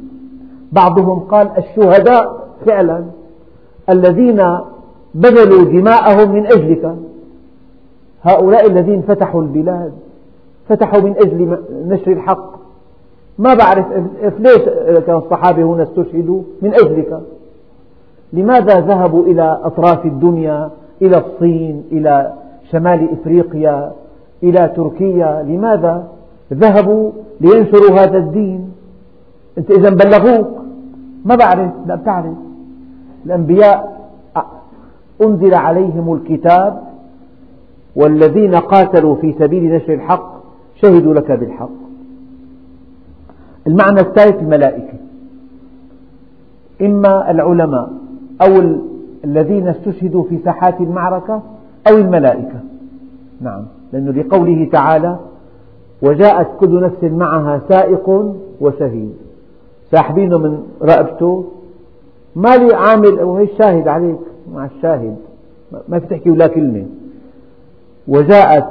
[0.71, 3.03] بعضهم قال الشهداء فعلا
[3.89, 4.43] الذين
[5.15, 6.95] بذلوا دماءهم من أجلك.
[8.23, 9.93] هؤلاء الذين فتحوا البلاد
[10.69, 11.57] فتحوا من أجل
[11.87, 12.55] نشر الحق.
[13.39, 13.85] ما بعرف
[14.39, 14.61] ليش
[15.07, 17.19] كان الصحابة هنا استشهدوا من أجلك؟
[18.33, 20.69] لماذا ذهبوا إلى أطراف الدنيا
[21.01, 22.33] إلى الصين إلى
[22.71, 23.91] شمال إفريقيا
[24.43, 26.03] إلى تركيا؟ لماذا؟
[26.53, 28.71] ذهبوا لينشروا هذا الدين.
[29.57, 30.47] أنت إذا بلغوك.
[31.25, 32.35] ما بعرف لا بتعرف.
[33.25, 33.95] الأنبياء
[35.21, 36.83] أنزل عليهم الكتاب
[37.95, 40.35] والذين قاتلوا في سبيل نشر الحق
[40.75, 41.69] شهدوا لك بالحق.
[43.67, 44.93] المعنى الثالث الملائكة.
[46.81, 47.89] إما العلماء
[48.41, 48.77] أو
[49.23, 51.41] الذين استشهدوا في ساحات المعركة
[51.87, 52.59] أو الملائكة.
[53.41, 55.19] نعم لأنه لقوله تعالى
[56.01, 59.13] وجاءت كل نفس معها سائق وشهيد.
[59.91, 61.45] ساحبينه من رقبته.
[62.35, 64.19] ما لي عامل وهي الشاهد عليك
[64.53, 65.17] مع الشاهد.
[65.87, 66.85] ما في تحكي ولا كلمة.
[68.07, 68.67] وجاءت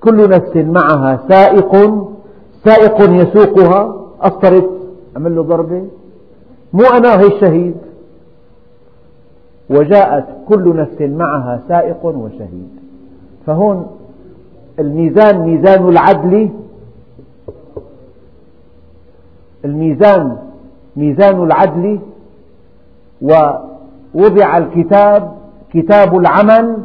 [0.00, 1.94] كل نفس معها سائق.
[2.64, 3.96] سائق يسوقها.
[4.20, 4.70] أسطرت
[5.16, 5.84] عمل له ضربة.
[6.72, 7.74] مو أنا هي الشهيد.
[9.70, 12.68] وجاءت كل نفس معها سائق وشهيد.
[13.46, 13.86] فهون
[14.78, 16.50] الميزان ميزان العدل
[19.64, 20.36] الميزان
[20.96, 21.98] ميزان العدل
[23.22, 25.32] ووضع الكتاب
[25.72, 26.76] كتاب العمل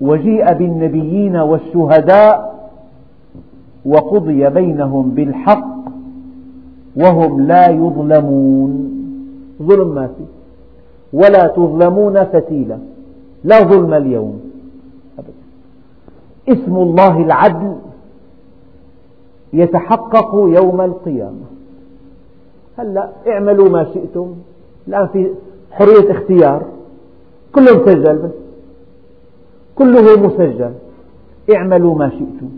[0.00, 2.58] وجيء بالنبيين والشهداء
[3.86, 5.78] وقضي بينهم بالحق
[6.96, 8.90] وهم لا يظلمون.
[9.62, 10.24] ظلم ما في
[11.12, 12.78] ولا تظلمون فتيلا.
[13.44, 14.47] لا ظلم اليوم.
[16.48, 17.76] اسم الله العدل
[19.52, 21.46] يتحقق يوم القيامة.
[22.78, 24.34] هلا اعملوا ما شئتم.
[24.88, 25.30] الآن في
[25.70, 26.62] حرية اختيار.
[27.54, 28.30] كله مسجل بس.
[29.74, 30.72] كله مسجل.
[31.54, 32.48] اعملوا ما شئتم.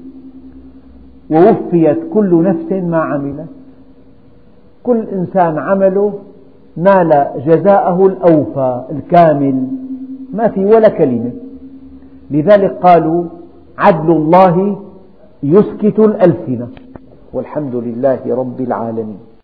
[1.30, 3.47] ووفيت كل نفس ما عملت.
[4.82, 6.12] كل إنسان عمله
[6.76, 9.66] نال جزاءه الأوفى الكامل.
[10.32, 11.32] ما في ولا كلمة.
[12.30, 13.24] لذلك قالوا
[13.81, 14.57] عدل الله
[15.43, 16.68] يسكت الألسنة.
[17.33, 19.30] والحمد لله رب العالمين.